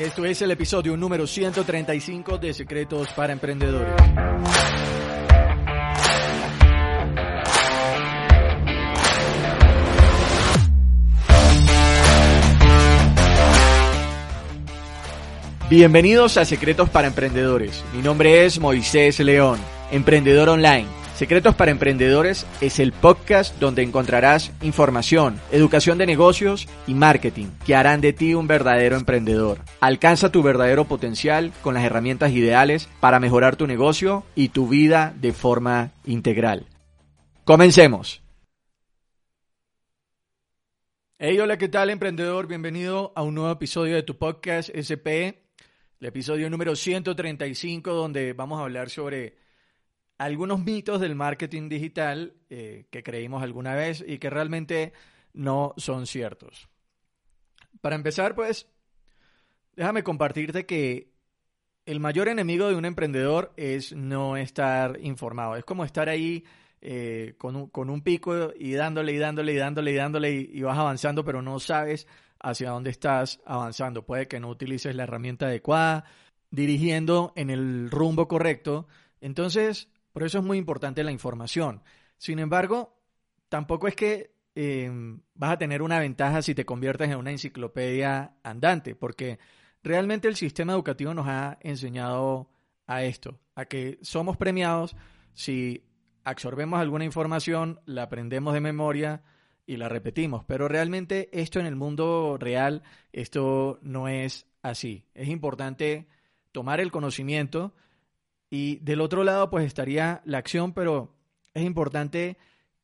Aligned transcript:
Esto 0.00 0.24
es 0.24 0.40
el 0.40 0.50
episodio 0.50 0.96
número 0.96 1.26
135 1.26 2.38
de 2.38 2.54
Secretos 2.54 3.08
para 3.12 3.34
Emprendedores. 3.34 3.92
Bienvenidos 15.68 16.38
a 16.38 16.46
Secretos 16.46 16.88
para 16.88 17.08
Emprendedores. 17.08 17.84
Mi 17.94 18.00
nombre 18.00 18.46
es 18.46 18.58
Moisés 18.58 19.20
León, 19.20 19.60
emprendedor 19.92 20.48
online. 20.48 20.99
Secretos 21.20 21.54
para 21.54 21.70
Emprendedores 21.70 22.46
es 22.62 22.78
el 22.78 22.92
podcast 22.92 23.54
donde 23.60 23.82
encontrarás 23.82 24.52
información, 24.62 25.38
educación 25.52 25.98
de 25.98 26.06
negocios 26.06 26.66
y 26.86 26.94
marketing 26.94 27.48
que 27.66 27.74
harán 27.74 28.00
de 28.00 28.14
ti 28.14 28.32
un 28.32 28.46
verdadero 28.46 28.96
emprendedor. 28.96 29.58
Alcanza 29.82 30.32
tu 30.32 30.42
verdadero 30.42 30.86
potencial 30.86 31.52
con 31.60 31.74
las 31.74 31.84
herramientas 31.84 32.32
ideales 32.32 32.88
para 33.00 33.20
mejorar 33.20 33.56
tu 33.56 33.66
negocio 33.66 34.24
y 34.34 34.48
tu 34.48 34.66
vida 34.66 35.14
de 35.20 35.34
forma 35.34 35.92
integral. 36.06 36.64
Comencemos. 37.44 38.22
Hey, 41.18 41.38
hola, 41.38 41.58
¿qué 41.58 41.68
tal 41.68 41.90
emprendedor? 41.90 42.46
Bienvenido 42.46 43.12
a 43.14 43.22
un 43.24 43.34
nuevo 43.34 43.52
episodio 43.52 43.94
de 43.94 44.04
tu 44.04 44.16
podcast 44.16 44.70
SPE 44.74 45.50
el 46.00 46.06
episodio 46.06 46.48
número 46.48 46.74
135, 46.74 47.92
donde 47.92 48.32
vamos 48.32 48.58
a 48.58 48.62
hablar 48.62 48.88
sobre 48.88 49.34
algunos 50.20 50.62
mitos 50.62 51.00
del 51.00 51.14
marketing 51.14 51.70
digital 51.70 52.34
eh, 52.50 52.84
que 52.90 53.02
creímos 53.02 53.42
alguna 53.42 53.74
vez 53.74 54.04
y 54.06 54.18
que 54.18 54.28
realmente 54.28 54.92
no 55.32 55.72
son 55.78 56.06
ciertos. 56.06 56.68
Para 57.80 57.96
empezar, 57.96 58.34
pues, 58.34 58.68
déjame 59.74 60.02
compartirte 60.02 60.66
que 60.66 61.14
el 61.86 62.00
mayor 62.00 62.28
enemigo 62.28 62.68
de 62.68 62.74
un 62.74 62.84
emprendedor 62.84 63.54
es 63.56 63.94
no 63.94 64.36
estar 64.36 64.98
informado. 65.00 65.56
Es 65.56 65.64
como 65.64 65.86
estar 65.86 66.10
ahí 66.10 66.44
eh, 66.82 67.32
con, 67.38 67.56
un, 67.56 68.02
pico 68.02 68.52
y 68.54 68.72
dándole 68.72 69.12
y 69.12 69.18
dándole 69.18 69.54
y 69.54 69.56
dándole 69.56 69.92
y 69.92 69.94
dándole 69.94 70.32
y 70.32 70.60
vas 70.60 70.76
avanzando, 70.76 71.24
pero 71.24 71.40
no 71.40 71.58
sabes 71.60 72.06
hacia 72.38 72.68
dónde 72.68 72.90
estás 72.90 73.40
avanzando. 73.46 74.04
Puede 74.04 74.28
que 74.28 74.38
no 74.38 74.50
utilices 74.50 74.94
la 74.94 75.04
herramienta 75.04 75.46
adecuada, 75.46 76.04
dirigiendo 76.50 77.32
en 77.36 77.48
el 77.48 77.90
rumbo 77.90 78.28
correcto. 78.28 78.86
Entonces, 79.22 79.88
por 80.12 80.22
eso 80.22 80.38
es 80.38 80.44
muy 80.44 80.58
importante 80.58 81.04
la 81.04 81.12
información. 81.12 81.82
Sin 82.16 82.38
embargo, 82.38 82.98
tampoco 83.48 83.88
es 83.88 83.96
que 83.96 84.34
em, 84.54 85.20
vas 85.34 85.52
a 85.52 85.58
tener 85.58 85.82
una 85.82 85.98
ventaja 85.98 86.42
si 86.42 86.54
te 86.54 86.64
conviertes 86.64 87.10
en 87.10 87.16
una 87.16 87.30
enciclopedia 87.30 88.34
andante, 88.42 88.94
porque 88.94 89.38
realmente 89.82 90.28
el 90.28 90.36
sistema 90.36 90.72
educativo 90.72 91.14
nos 91.14 91.26
ha 91.28 91.58
enseñado 91.60 92.50
a 92.86 93.04
esto, 93.04 93.40
a 93.54 93.64
que 93.64 93.98
somos 94.02 94.36
premiados 94.36 94.96
si 95.32 95.84
absorbemos 96.24 96.80
alguna 96.80 97.04
información, 97.04 97.80
la 97.86 98.02
aprendemos 98.02 98.52
de 98.52 98.60
memoria, 98.60 99.22
y 99.70 99.76
la 99.76 99.88
repetimos, 99.88 100.44
pero 100.46 100.66
realmente 100.66 101.28
esto 101.32 101.60
en 101.60 101.66
el 101.66 101.76
mundo 101.76 102.36
real, 102.40 102.82
esto 103.12 103.78
no 103.82 104.08
es 104.08 104.48
así. 104.62 105.06
Es 105.14 105.28
importante 105.28 106.08
tomar 106.50 106.80
el 106.80 106.90
conocimiento 106.90 107.72
y 108.50 108.76
del 108.80 109.00
otro 109.00 109.22
lado 109.24 109.48
pues 109.48 109.64
estaría 109.64 110.20
la 110.24 110.38
acción, 110.38 110.74
pero 110.74 111.16
es 111.54 111.64
importante 111.64 112.36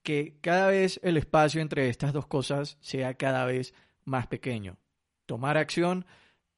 que 0.02 0.38
cada 0.40 0.68
vez 0.68 1.00
el 1.02 1.16
espacio 1.16 1.60
entre 1.60 1.88
estas 1.88 2.12
dos 2.12 2.26
cosas 2.28 2.78
sea 2.80 3.14
cada 3.14 3.44
vez 3.44 3.74
más 4.04 4.28
pequeño. 4.28 4.78
Tomar 5.26 5.58
acción 5.58 6.06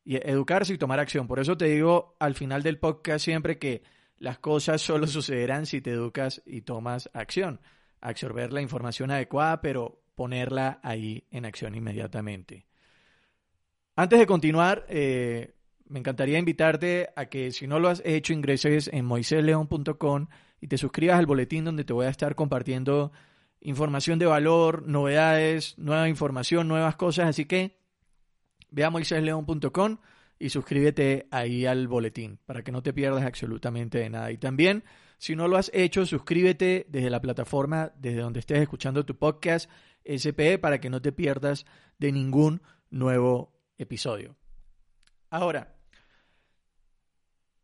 y 0.05 0.17
educarse 0.17 0.75
y 0.75 0.78
tomar 0.78 1.00
acción. 1.00 1.27
Por 1.27 1.41
eso 1.41 1.56
te 1.56 1.65
digo 1.65 2.15
al 2.20 2.34
final 2.34 2.62
del 2.62 2.78
podcast 2.78 3.25
siempre 3.25 3.59
que 3.59 3.83
las 4.19 4.39
cosas 4.39 4.83
solo 4.83 5.06
sucederán 5.09 5.65
si 5.65 5.81
te 5.81 5.91
educas 5.93 6.43
y 6.45 6.61
tomas 6.61 7.09
acción. 7.15 7.61
Absorber 8.03 8.53
la 8.53 8.60
información 8.60 9.10
adecuada, 9.10 9.62
pero 9.62 10.03
ponerla 10.15 10.78
ahí 10.83 11.27
en 11.31 11.47
acción 11.47 11.75
inmediatamente. 11.75 12.66
Antes 13.97 14.19
de 14.19 14.27
continuar, 14.27 14.84
eh, 14.88 15.54
me 15.88 15.99
encantaría 15.99 16.38
invitarte 16.38 17.09
a 17.16 17.26
que 17.26 17.50
si 17.53 17.66
no 17.66 17.78
lo 17.78 17.88
has 17.88 18.03
hecho, 18.04 18.32
ingreses 18.32 18.88
en 18.93 19.04
moiseleon.com 19.04 20.28
y 20.60 20.69
te 20.69 20.78
suscribas 20.78 21.19
al 21.19 21.26
boletín 21.26 21.65
donde 21.65 21.84
te 21.84 21.93
voy 21.93 22.06
a 22.06 22.10
estar 22.10 22.34
compartiendo 22.34 23.12
información 23.60 24.19
de 24.19 24.27
valor, 24.27 24.87
novedades, 24.87 25.77
nueva 25.78 26.09
información, 26.09 26.69
nuevas 26.69 26.97
cosas. 26.97 27.28
Así 27.28 27.44
que 27.44 27.78
ve 28.71 28.84
a 28.84 28.91
moiseleon.com 28.91 29.98
y 30.38 30.50
suscríbete 30.50 31.27
ahí 31.31 31.66
al 31.66 31.88
boletín 31.88 32.38
para 32.47 32.62
que 32.62 32.72
no 32.72 32.82
te 32.82 32.93
pierdas 32.93 33.25
absolutamente 33.25 33.98
de 33.98 34.10
nada. 34.10 34.31
Y 34.31 34.38
también, 34.38 34.84
si 35.19 35.34
no 35.34 35.48
lo 35.48 35.56
has 35.56 35.71
hecho, 35.75 36.06
suscríbete 36.06 36.87
desde 36.88 37.10
la 37.10 37.21
plataforma, 37.21 37.93
desde 37.98 38.21
donde 38.21 38.41
estés 38.41 38.60
escuchando 38.60 39.04
tu 39.04 39.16
podcast 39.16 39.71
SPE 40.04 40.59
para 40.59 40.81
que 40.81 40.91
no 40.91 41.03
te 41.03 41.12
pierdas 41.12 41.66
de 41.98 42.12
ningún 42.12 42.62
nuevo 42.91 43.53
episodio. 43.78 44.37
Ahora, 45.31 45.78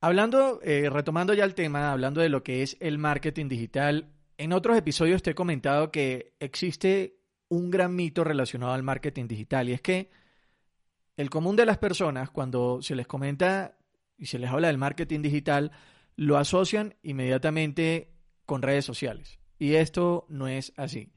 hablando, 0.05 0.61
eh, 0.63 0.91
retomando 0.91 1.33
ya 1.33 1.45
el 1.45 1.55
tema, 1.55 1.91
hablando 1.91 2.21
de 2.21 2.29
lo 2.29 2.43
que 2.43 2.63
es 2.63 2.77
el 2.81 2.99
marketing 2.99 3.49
digital, 3.49 4.13
en 4.37 4.53
otros 4.53 4.77
episodios 4.77 5.23
te 5.23 5.31
he 5.31 5.35
comentado 5.35 5.91
que 5.91 6.35
existe 6.41 7.21
un 7.49 7.71
gran 7.71 7.97
mito 7.97 8.23
relacionado 8.23 8.73
al 8.73 8.83
marketing 8.83 9.29
digital 9.29 9.69
y 9.69 9.73
es 9.73 9.81
que 9.81 10.11
el 11.17 11.31
común 11.31 11.57
de 11.57 11.65
las 11.65 11.79
personas 11.79 12.31
cuando 12.31 12.83
se 12.83 12.95
les 12.95 13.07
comenta 13.07 13.79
y 14.19 14.27
se 14.27 14.39
les 14.39 14.51
habla 14.51 14.69
del 14.69 14.77
marketing 14.77 15.23
digital 15.23 15.71
lo 16.17 16.37
asocian 16.37 16.97
inmediatamente 17.03 18.13
con 18.45 18.61
redes 18.61 18.85
sociales 18.85 19.39
y 19.59 19.77
esto 19.77 20.27
no 20.29 20.49
es 20.49 20.75
así. 20.77 21.13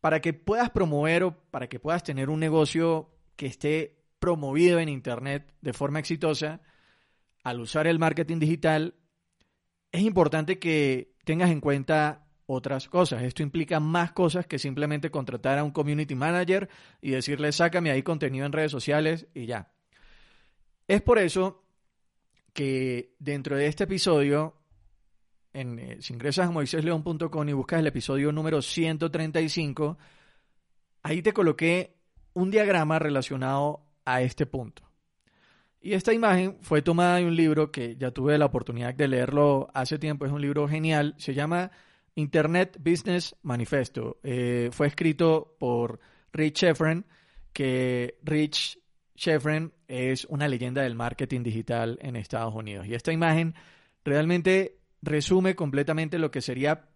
Para 0.00 0.20
que 0.20 0.34
puedas 0.34 0.68
promover 0.70 1.22
o 1.22 1.36
para 1.50 1.68
que 1.68 1.80
puedas 1.80 2.02
tener 2.02 2.28
un 2.28 2.40
negocio 2.40 3.08
que 3.36 3.46
esté 3.46 4.04
promovido 4.18 4.78
en 4.78 4.90
Internet 4.90 5.54
de 5.62 5.72
forma 5.72 6.00
exitosa, 6.00 6.60
al 7.42 7.60
usar 7.60 7.86
el 7.86 7.98
marketing 7.98 8.38
digital, 8.38 8.94
es 9.90 10.02
importante 10.02 10.58
que 10.58 11.14
tengas 11.24 11.50
en 11.50 11.60
cuenta 11.60 12.26
otras 12.46 12.88
cosas. 12.88 13.22
Esto 13.22 13.42
implica 13.42 13.80
más 13.80 14.12
cosas 14.12 14.46
que 14.46 14.58
simplemente 14.58 15.10
contratar 15.10 15.58
a 15.58 15.64
un 15.64 15.70
community 15.70 16.14
manager 16.14 16.68
y 17.00 17.10
decirle, 17.10 17.52
sácame 17.52 17.90
ahí 17.90 18.02
contenido 18.02 18.46
en 18.46 18.52
redes 18.52 18.72
sociales 18.72 19.26
y 19.34 19.46
ya. 19.46 19.72
Es 20.88 21.02
por 21.02 21.18
eso 21.18 21.64
que 22.52 23.14
dentro 23.18 23.56
de 23.56 23.66
este 23.66 23.84
episodio 23.84 24.62
en, 25.52 25.78
eh, 25.78 25.98
si 26.00 26.12
ingresas 26.12 26.48
a 26.48 26.50
moisésleón.com 26.50 27.48
y 27.48 27.52
buscas 27.52 27.80
el 27.80 27.86
episodio 27.86 28.32
número 28.32 28.62
135, 28.62 29.98
ahí 31.02 31.22
te 31.22 31.32
coloqué 31.32 31.96
un 32.34 32.50
diagrama 32.50 32.98
relacionado 32.98 33.86
a 34.04 34.22
este 34.22 34.46
punto. 34.46 34.82
Y 35.82 35.94
esta 35.94 36.12
imagen 36.12 36.58
fue 36.60 36.80
tomada 36.80 37.16
de 37.16 37.26
un 37.26 37.34
libro 37.34 37.72
que 37.72 37.96
ya 37.96 38.12
tuve 38.12 38.38
la 38.38 38.46
oportunidad 38.46 38.94
de 38.94 39.08
leerlo 39.08 39.68
hace 39.74 39.98
tiempo, 39.98 40.24
es 40.24 40.32
un 40.32 40.40
libro 40.40 40.68
genial, 40.68 41.14
se 41.18 41.34
llama 41.34 41.72
Internet 42.14 42.78
Business 42.78 43.34
Manifesto. 43.42 44.20
Eh, 44.22 44.70
fue 44.72 44.86
escrito 44.86 45.56
por 45.58 45.98
Rich 46.32 46.60
Sheffren, 46.60 47.04
que 47.52 48.18
Rich 48.22 48.78
Sheffren 49.16 49.72
es 49.88 50.24
una 50.26 50.46
leyenda 50.46 50.82
del 50.82 50.94
marketing 50.94 51.42
digital 51.42 51.98
en 52.00 52.14
Estados 52.14 52.54
Unidos. 52.54 52.86
Y 52.86 52.94
esta 52.94 53.12
imagen 53.12 53.54
realmente 54.04 54.78
resume 55.02 55.56
completamente 55.56 56.18
lo 56.18 56.30
que 56.30 56.40
sería 56.40 56.88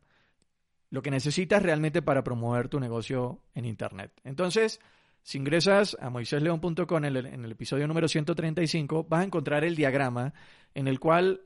lo 0.90 1.02
que 1.02 1.10
necesitas 1.10 1.60
realmente 1.60 2.02
para 2.02 2.22
promover 2.22 2.68
tu 2.68 2.78
negocio 2.78 3.42
en 3.54 3.64
Internet. 3.64 4.12
Entonces, 4.22 4.80
si 5.26 5.38
ingresas 5.38 5.96
a 6.00 6.08
moisésleón.com 6.08 7.04
en, 7.04 7.16
el 7.16 7.50
episodio 7.50 7.88
número 7.88 8.06
135, 8.06 9.08
vas 9.08 9.22
a 9.22 9.24
encontrar 9.24 9.64
el 9.64 9.74
diagrama 9.74 10.32
en 10.72 10.86
el 10.86 11.00
cual 11.00 11.40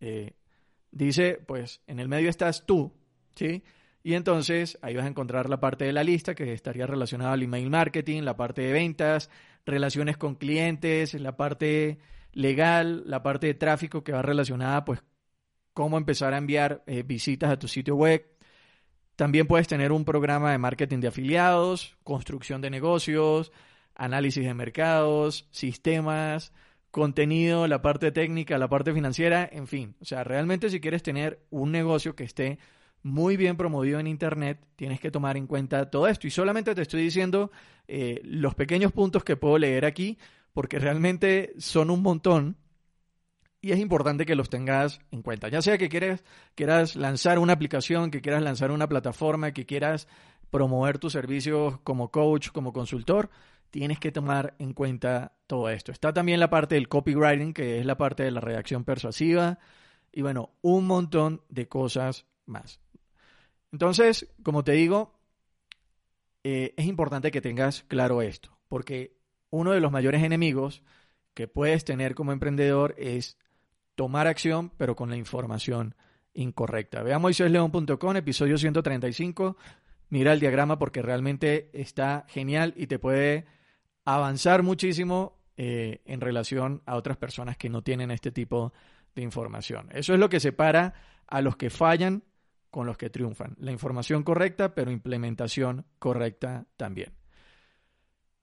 eh, 0.00 0.32
dice, 0.90 1.38
pues, 1.46 1.80
en 1.86 2.00
el 2.00 2.08
medio 2.08 2.28
estás 2.28 2.66
tú, 2.66 2.92
¿sí? 3.36 3.62
Y 4.02 4.14
entonces 4.14 4.80
ahí 4.82 4.96
vas 4.96 5.04
a 5.04 5.08
encontrar 5.08 5.48
la 5.48 5.60
parte 5.60 5.84
de 5.84 5.92
la 5.92 6.02
lista 6.02 6.34
que 6.34 6.52
estaría 6.52 6.88
relacionada 6.88 7.34
al 7.34 7.44
email 7.44 7.70
marketing, 7.70 8.22
la 8.22 8.36
parte 8.36 8.62
de 8.62 8.72
ventas, 8.72 9.30
relaciones 9.64 10.16
con 10.16 10.34
clientes, 10.34 11.14
la 11.14 11.36
parte 11.36 12.00
legal, 12.32 13.04
la 13.06 13.22
parte 13.22 13.46
de 13.46 13.54
tráfico 13.54 14.02
que 14.02 14.10
va 14.10 14.22
relacionada 14.22 14.84
pues 14.84 15.04
cómo 15.72 15.98
empezar 15.98 16.34
a 16.34 16.38
enviar 16.38 16.82
eh, 16.88 17.04
visitas 17.04 17.52
a 17.52 17.60
tu 17.60 17.68
sitio 17.68 17.94
web. 17.94 18.26
También 19.20 19.46
puedes 19.46 19.68
tener 19.68 19.92
un 19.92 20.06
programa 20.06 20.50
de 20.50 20.56
marketing 20.56 21.00
de 21.00 21.08
afiliados, 21.08 21.94
construcción 22.04 22.62
de 22.62 22.70
negocios, 22.70 23.52
análisis 23.94 24.42
de 24.46 24.54
mercados, 24.54 25.46
sistemas, 25.50 26.54
contenido, 26.90 27.66
la 27.66 27.82
parte 27.82 28.12
técnica, 28.12 28.56
la 28.56 28.70
parte 28.70 28.94
financiera, 28.94 29.46
en 29.52 29.66
fin. 29.66 29.94
O 30.00 30.06
sea, 30.06 30.24
realmente 30.24 30.70
si 30.70 30.80
quieres 30.80 31.02
tener 31.02 31.44
un 31.50 31.70
negocio 31.70 32.16
que 32.16 32.24
esté 32.24 32.58
muy 33.02 33.36
bien 33.36 33.58
promovido 33.58 34.00
en 34.00 34.06
Internet, 34.06 34.58
tienes 34.74 35.00
que 35.00 35.10
tomar 35.10 35.36
en 35.36 35.46
cuenta 35.46 35.90
todo 35.90 36.08
esto. 36.08 36.26
Y 36.26 36.30
solamente 36.30 36.74
te 36.74 36.80
estoy 36.80 37.02
diciendo 37.02 37.50
eh, 37.88 38.22
los 38.24 38.54
pequeños 38.54 38.90
puntos 38.90 39.22
que 39.22 39.36
puedo 39.36 39.58
leer 39.58 39.84
aquí, 39.84 40.16
porque 40.54 40.78
realmente 40.78 41.52
son 41.58 41.90
un 41.90 42.00
montón 42.00 42.56
y 43.62 43.72
es 43.72 43.78
importante 43.78 44.24
que 44.24 44.34
los 44.34 44.48
tengas 44.48 45.00
en 45.10 45.22
cuenta. 45.22 45.48
Ya 45.48 45.60
sea 45.60 45.76
que 45.76 45.88
quieras, 45.88 46.96
lanzar 46.96 47.38
una 47.38 47.52
aplicación, 47.52 48.10
que 48.10 48.22
quieras 48.22 48.42
lanzar 48.42 48.70
una 48.70 48.88
plataforma, 48.88 49.52
que 49.52 49.66
quieras 49.66 50.08
promover 50.50 50.98
tus 50.98 51.12
servicios 51.12 51.78
como 51.80 52.10
coach, 52.10 52.50
como 52.50 52.72
consultor, 52.72 53.30
tienes 53.70 54.00
que 54.00 54.12
tomar 54.12 54.54
en 54.58 54.72
cuenta 54.72 55.36
todo 55.46 55.68
esto. 55.68 55.92
Está 55.92 56.12
también 56.12 56.40
la 56.40 56.50
parte 56.50 56.74
del 56.74 56.88
copywriting, 56.88 57.52
que 57.52 57.78
es 57.78 57.86
la 57.86 57.96
parte 57.96 58.22
de 58.22 58.30
la 58.30 58.40
redacción 58.40 58.84
persuasiva, 58.84 59.58
y 60.10 60.22
bueno, 60.22 60.50
un 60.62 60.86
montón 60.86 61.42
de 61.48 61.68
cosas 61.68 62.26
más. 62.46 62.80
Entonces, 63.72 64.26
como 64.42 64.64
te 64.64 64.72
digo, 64.72 65.20
eh, 66.42 66.74
es 66.76 66.86
importante 66.86 67.30
que 67.30 67.40
tengas 67.40 67.82
claro 67.84 68.22
esto, 68.22 68.58
porque 68.68 69.18
uno 69.50 69.72
de 69.72 69.80
los 69.80 69.92
mayores 69.92 70.22
enemigos 70.22 70.82
que 71.34 71.46
puedes 71.46 71.84
tener 71.84 72.14
como 72.14 72.32
emprendedor 72.32 72.94
es 72.98 73.36
tomar 74.00 74.26
acción, 74.28 74.72
pero 74.78 74.96
con 74.96 75.10
la 75.10 75.16
información 75.18 75.94
incorrecta. 76.32 77.02
Ve 77.02 77.12
a 77.12 77.18
moisesleón.com, 77.18 78.16
episodio 78.16 78.56
135. 78.56 79.58
Mira 80.08 80.32
el 80.32 80.40
diagrama 80.40 80.78
porque 80.78 81.02
realmente 81.02 81.68
está 81.74 82.24
genial 82.26 82.72
y 82.78 82.86
te 82.86 82.98
puede 82.98 83.44
avanzar 84.06 84.62
muchísimo 84.62 85.36
eh, 85.58 86.00
en 86.06 86.22
relación 86.22 86.80
a 86.86 86.96
otras 86.96 87.18
personas 87.18 87.58
que 87.58 87.68
no 87.68 87.82
tienen 87.82 88.10
este 88.10 88.32
tipo 88.32 88.72
de 89.14 89.20
información. 89.20 89.90
Eso 89.92 90.14
es 90.14 90.18
lo 90.18 90.30
que 90.30 90.40
separa 90.40 90.94
a 91.26 91.42
los 91.42 91.56
que 91.56 91.68
fallan 91.68 92.22
con 92.70 92.86
los 92.86 92.96
que 92.96 93.10
triunfan. 93.10 93.54
La 93.58 93.70
información 93.70 94.22
correcta, 94.22 94.74
pero 94.74 94.90
implementación 94.90 95.84
correcta 95.98 96.64
también. 96.78 97.19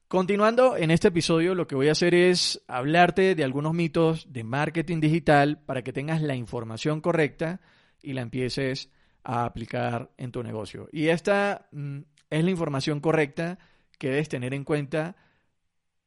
Continuando 0.08 0.78
en 0.78 0.90
este 0.90 1.10
episodio, 1.10 1.54
lo 1.54 1.68
que 1.68 1.76
voy 1.76 1.90
a 1.90 1.92
hacer 1.92 2.16
es 2.16 2.64
hablarte 2.70 3.36
de 3.36 3.44
algunos 3.44 3.74
mitos 3.74 4.32
de 4.32 4.46
marketing 4.46 5.02
digital 5.02 5.60
para 5.60 5.82
que 5.82 5.92
tengas 5.92 6.22
la 6.22 6.34
información 6.34 7.02
correcta 7.02 7.60
y 8.02 8.14
la 8.14 8.22
empieces 8.22 8.90
a 9.26 9.44
aplicar 9.44 10.10
en 10.16 10.32
tu 10.32 10.44
negocio. 10.44 10.88
Y 10.94 11.10
esta 11.10 11.68
mm, 11.74 12.00
es 12.30 12.42
la 12.42 12.50
información 12.50 13.02
correcta 13.02 13.60
que 14.00 14.08
debes 14.08 14.30
tener 14.30 14.54
en 14.54 14.64
cuenta 14.64 15.18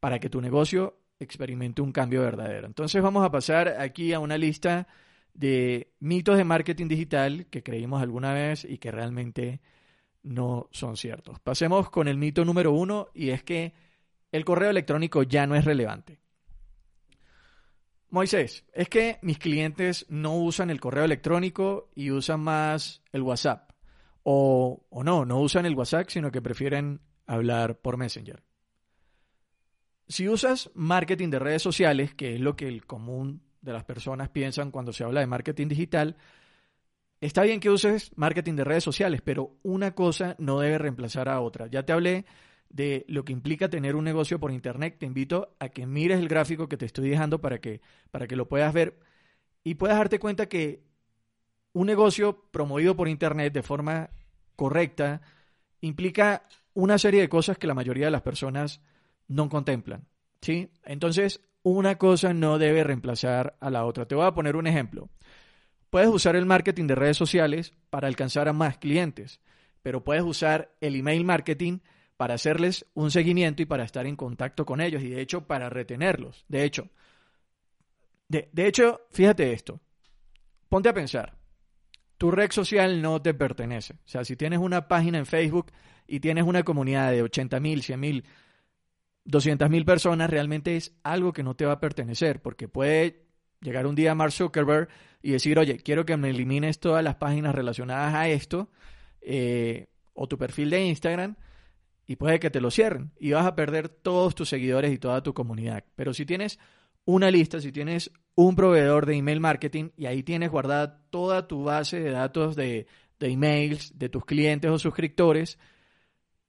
para 0.00 0.18
que 0.18 0.30
tu 0.30 0.40
negocio 0.40 0.96
experimente 1.18 1.82
un 1.82 1.92
cambio 1.92 2.22
verdadero. 2.22 2.66
Entonces 2.68 3.02
vamos 3.02 3.22
a 3.22 3.30
pasar 3.30 3.68
aquí 3.80 4.14
a 4.14 4.18
una 4.18 4.38
lista 4.38 4.88
de 5.34 5.92
mitos 6.00 6.38
de 6.38 6.44
marketing 6.44 6.88
digital 6.88 7.48
que 7.50 7.62
creímos 7.62 8.00
alguna 8.00 8.32
vez 8.32 8.64
y 8.64 8.78
que 8.78 8.92
realmente 8.92 9.60
no 10.22 10.68
son 10.70 10.96
ciertos. 10.96 11.38
Pasemos 11.40 11.90
con 11.90 12.08
el 12.08 12.16
mito 12.16 12.46
número 12.46 12.72
uno 12.72 13.08
y 13.12 13.28
es 13.28 13.42
que 13.42 13.89
el 14.32 14.44
correo 14.44 14.70
electrónico 14.70 15.22
ya 15.22 15.46
no 15.46 15.54
es 15.54 15.64
relevante. 15.64 16.20
Moisés, 18.10 18.64
es 18.72 18.88
que 18.88 19.18
mis 19.22 19.38
clientes 19.38 20.04
no 20.08 20.36
usan 20.36 20.70
el 20.70 20.80
correo 20.80 21.04
electrónico 21.04 21.90
y 21.94 22.10
usan 22.10 22.40
más 22.40 23.02
el 23.12 23.22
WhatsApp. 23.22 23.70
O, 24.24 24.84
o 24.90 25.04
no, 25.04 25.24
no 25.24 25.40
usan 25.40 25.64
el 25.64 25.76
WhatsApp, 25.76 26.08
sino 26.08 26.32
que 26.32 26.42
prefieren 26.42 27.00
hablar 27.26 27.78
por 27.78 27.96
Messenger. 27.96 28.42
Si 30.08 30.28
usas 30.28 30.70
marketing 30.74 31.30
de 31.30 31.38
redes 31.38 31.62
sociales, 31.62 32.14
que 32.14 32.34
es 32.34 32.40
lo 32.40 32.56
que 32.56 32.66
el 32.66 32.84
común 32.84 33.42
de 33.60 33.72
las 33.72 33.84
personas 33.84 34.28
piensan 34.28 34.72
cuando 34.72 34.92
se 34.92 35.04
habla 35.04 35.20
de 35.20 35.28
marketing 35.28 35.68
digital, 35.68 36.16
está 37.20 37.42
bien 37.42 37.60
que 37.60 37.70
uses 37.70 38.10
marketing 38.16 38.56
de 38.56 38.64
redes 38.64 38.82
sociales, 38.82 39.22
pero 39.22 39.56
una 39.62 39.94
cosa 39.94 40.34
no 40.38 40.58
debe 40.58 40.78
reemplazar 40.78 41.28
a 41.28 41.40
otra. 41.40 41.68
Ya 41.68 41.84
te 41.84 41.92
hablé 41.92 42.24
de 42.70 43.04
lo 43.08 43.24
que 43.24 43.32
implica 43.32 43.68
tener 43.68 43.96
un 43.96 44.04
negocio 44.04 44.38
por 44.38 44.52
internet, 44.52 44.96
te 44.98 45.06
invito 45.06 45.54
a 45.58 45.68
que 45.68 45.86
mires 45.86 46.18
el 46.18 46.28
gráfico 46.28 46.68
que 46.68 46.76
te 46.76 46.86
estoy 46.86 47.10
dejando 47.10 47.40
para 47.40 47.60
que, 47.60 47.80
para 48.10 48.26
que 48.26 48.36
lo 48.36 48.48
puedas 48.48 48.72
ver 48.72 48.98
y 49.62 49.74
puedas 49.74 49.98
darte 49.98 50.18
cuenta 50.18 50.48
que 50.48 50.82
un 51.72 51.86
negocio 51.86 52.44
promovido 52.50 52.96
por 52.96 53.08
internet 53.08 53.52
de 53.52 53.62
forma 53.62 54.10
correcta 54.56 55.20
implica 55.80 56.46
una 56.72 56.96
serie 56.98 57.20
de 57.20 57.28
cosas 57.28 57.58
que 57.58 57.66
la 57.66 57.74
mayoría 57.74 58.06
de 58.06 58.10
las 58.12 58.22
personas 58.22 58.80
no 59.26 59.48
contemplan. 59.48 60.06
¿sí? 60.40 60.70
Entonces, 60.84 61.40
una 61.62 61.98
cosa 61.98 62.32
no 62.32 62.58
debe 62.58 62.84
reemplazar 62.84 63.56
a 63.60 63.70
la 63.70 63.84
otra. 63.84 64.06
Te 64.06 64.14
voy 64.14 64.26
a 64.26 64.34
poner 64.34 64.56
un 64.56 64.66
ejemplo. 64.66 65.10
Puedes 65.90 66.08
usar 66.08 66.36
el 66.36 66.46
marketing 66.46 66.86
de 66.86 66.94
redes 66.94 67.16
sociales 67.16 67.74
para 67.90 68.06
alcanzar 68.06 68.48
a 68.48 68.52
más 68.52 68.78
clientes, 68.78 69.40
pero 69.82 70.04
puedes 70.04 70.22
usar 70.22 70.72
el 70.80 70.94
email 70.94 71.24
marketing 71.24 71.80
hacerles 72.34 72.86
un 72.94 73.10
seguimiento 73.10 73.62
y 73.62 73.66
para 73.66 73.84
estar 73.84 74.06
en 74.06 74.16
contacto 74.16 74.66
con 74.66 74.80
ellos 74.80 75.02
y 75.02 75.08
de 75.08 75.20
hecho 75.20 75.46
para 75.46 75.70
retenerlos. 75.70 76.44
De 76.48 76.64
hecho, 76.64 76.90
de, 78.30 78.66
hecho, 78.66 79.00
fíjate 79.10 79.52
esto. 79.52 79.80
Ponte 80.68 80.88
a 80.88 80.94
pensar. 80.94 81.36
Tu 82.16 82.30
red 82.30 82.52
social 82.52 83.02
no 83.02 83.20
te 83.20 83.34
pertenece. 83.34 83.94
O 83.94 84.08
sea, 84.08 84.24
si 84.24 84.36
tienes 84.36 84.60
una 84.60 84.86
página 84.86 85.18
en 85.18 85.26
Facebook 85.26 85.72
y 86.06 86.20
tienes 86.20 86.44
una 86.44 86.62
comunidad 86.62 87.10
de 87.10 87.22
80 87.22 87.58
mil, 87.58 87.82
100 87.82 87.98
mil, 87.98 88.24
200 89.24 89.68
mil 89.68 89.84
personas, 89.84 90.30
realmente 90.30 90.76
es 90.76 90.94
algo 91.02 91.32
que 91.32 91.42
no 91.42 91.56
te 91.56 91.66
va 91.66 91.72
a 91.72 91.80
pertenecer, 91.80 92.40
porque 92.40 92.68
puede 92.68 93.26
llegar 93.60 93.86
un 93.86 93.96
día 93.96 94.14
Mark 94.14 94.32
Zuckerberg 94.32 94.88
y 95.22 95.32
decir, 95.32 95.58
oye, 95.58 95.78
quiero 95.78 96.04
que 96.04 96.16
me 96.16 96.30
elimines 96.30 96.78
todas 96.78 97.02
las 97.02 97.16
páginas 97.16 97.54
relacionadas 97.54 98.14
a 98.14 98.28
esto, 98.28 98.70
eh, 99.22 99.88
o 100.14 100.28
tu 100.28 100.38
perfil 100.38 100.70
de 100.70 100.84
Instagram, 100.84 101.36
y 102.10 102.16
puede 102.16 102.40
que 102.40 102.50
te 102.50 102.60
lo 102.60 102.72
cierren 102.72 103.12
y 103.20 103.30
vas 103.30 103.46
a 103.46 103.54
perder 103.54 103.88
todos 103.88 104.34
tus 104.34 104.48
seguidores 104.48 104.92
y 104.92 104.98
toda 104.98 105.22
tu 105.22 105.32
comunidad. 105.32 105.84
Pero 105.94 106.12
si 106.12 106.26
tienes 106.26 106.58
una 107.04 107.30
lista, 107.30 107.60
si 107.60 107.70
tienes 107.70 108.10
un 108.34 108.56
proveedor 108.56 109.06
de 109.06 109.14
email 109.14 109.38
marketing 109.38 109.90
y 109.96 110.06
ahí 110.06 110.24
tienes 110.24 110.50
guardada 110.50 111.04
toda 111.10 111.46
tu 111.46 111.62
base 111.62 112.00
de 112.00 112.10
datos 112.10 112.56
de, 112.56 112.88
de 113.20 113.28
emails 113.28 113.96
de 113.96 114.08
tus 114.08 114.24
clientes 114.24 114.68
o 114.72 114.80
suscriptores, 114.80 115.56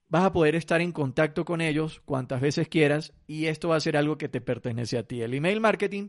vas 0.07 0.23
a 0.23 0.33
poder 0.33 0.55
estar 0.55 0.81
en 0.81 0.91
contacto 0.91 1.45
con 1.45 1.61
ellos 1.61 2.01
cuantas 2.05 2.41
veces 2.41 2.67
quieras 2.67 3.13
y 3.27 3.45
esto 3.45 3.69
va 3.69 3.75
a 3.75 3.81
ser 3.81 3.97
algo 3.97 4.17
que 4.17 4.29
te 4.29 4.41
pertenece 4.41 4.97
a 4.97 5.03
ti. 5.03 5.21
El 5.21 5.35
email 5.35 5.61
marketing 5.61 6.07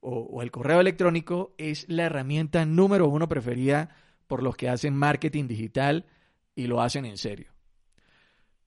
o, 0.00 0.10
o 0.30 0.42
el 0.42 0.50
correo 0.50 0.78
electrónico 0.78 1.54
es 1.56 1.86
la 1.88 2.04
herramienta 2.04 2.66
número 2.66 3.08
uno 3.08 3.30
preferida 3.30 3.96
por 4.26 4.42
los 4.42 4.58
que 4.58 4.68
hacen 4.68 4.94
marketing 4.94 5.48
digital 5.48 6.04
y 6.54 6.66
lo 6.66 6.82
hacen 6.82 7.06
en 7.06 7.16
serio. 7.16 7.50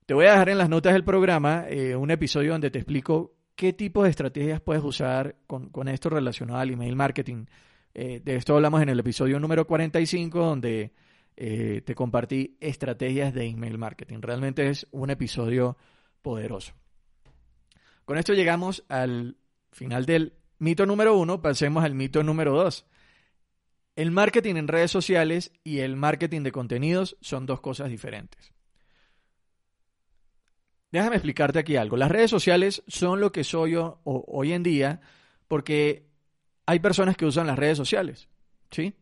Te 0.06 0.12
voy 0.12 0.26
a 0.26 0.32
dejar 0.32 0.50
en 0.50 0.58
las 0.58 0.68
notas 0.68 0.92
del 0.92 1.02
programa 1.02 1.64
eh, 1.66 1.96
un 1.96 2.10
episodio 2.10 2.52
donde 2.52 2.70
te 2.70 2.78
explico 2.78 3.38
qué 3.56 3.72
tipo 3.72 4.04
de 4.04 4.10
estrategias 4.10 4.60
puedes 4.60 4.84
usar 4.84 5.36
con, 5.46 5.88
esto 5.88 6.10
relacionado 6.10 6.60
al 6.60 6.70
email 6.70 6.94
marketing. 6.94 7.46
Eh, 7.94 8.20
de 8.22 8.36
esto 8.36 8.54
hablamos 8.54 8.82
en 8.82 8.90
el 8.90 9.00
episodio 9.00 9.40
número 9.40 9.66
45, 9.66 10.38
donde 10.38 10.92
eh, 11.36 11.80
te 11.86 11.94
compartí 11.94 12.58
estrategias 12.60 13.32
de 13.32 13.46
email 13.46 13.78
marketing. 13.78 14.18
Realmente 14.20 14.68
es 14.68 14.86
un 14.90 15.08
episodio 15.08 15.78
poderoso. 16.20 16.74
Con 18.04 18.18
esto 18.18 18.34
llegamos 18.34 18.84
al 18.90 19.38
final 19.72 20.04
del 20.04 20.34
mito 20.58 20.84
número 20.84 21.16
uno, 21.16 21.40
pasemos 21.40 21.82
al 21.82 21.94
mito 21.94 22.22
número 22.22 22.52
dos. 22.52 22.84
El 23.96 24.10
marketing 24.10 24.56
en 24.56 24.68
redes 24.68 24.90
sociales 24.90 25.50
y 25.62 25.78
el 25.78 25.96
marketing 25.96 26.42
de 26.42 26.52
contenidos 26.52 27.16
son 27.22 27.46
dos 27.46 27.62
cosas 27.62 27.88
diferentes. 27.88 28.53
Déjame 30.94 31.16
explicarte 31.16 31.58
aquí 31.58 31.74
algo. 31.74 31.96
Las 31.96 32.08
redes 32.08 32.30
sociales 32.30 32.84
son 32.86 33.18
lo 33.18 33.32
que 33.32 33.42
soy 33.42 33.72
yo 33.72 34.00
hoy 34.04 34.52
en 34.52 34.62
día 34.62 35.00
porque 35.48 36.06
hay 36.66 36.78
personas 36.78 37.16
que 37.16 37.26
usan 37.26 37.48
las 37.48 37.58
redes 37.58 37.76
sociales. 37.76 38.28
¿sí? 38.70 38.94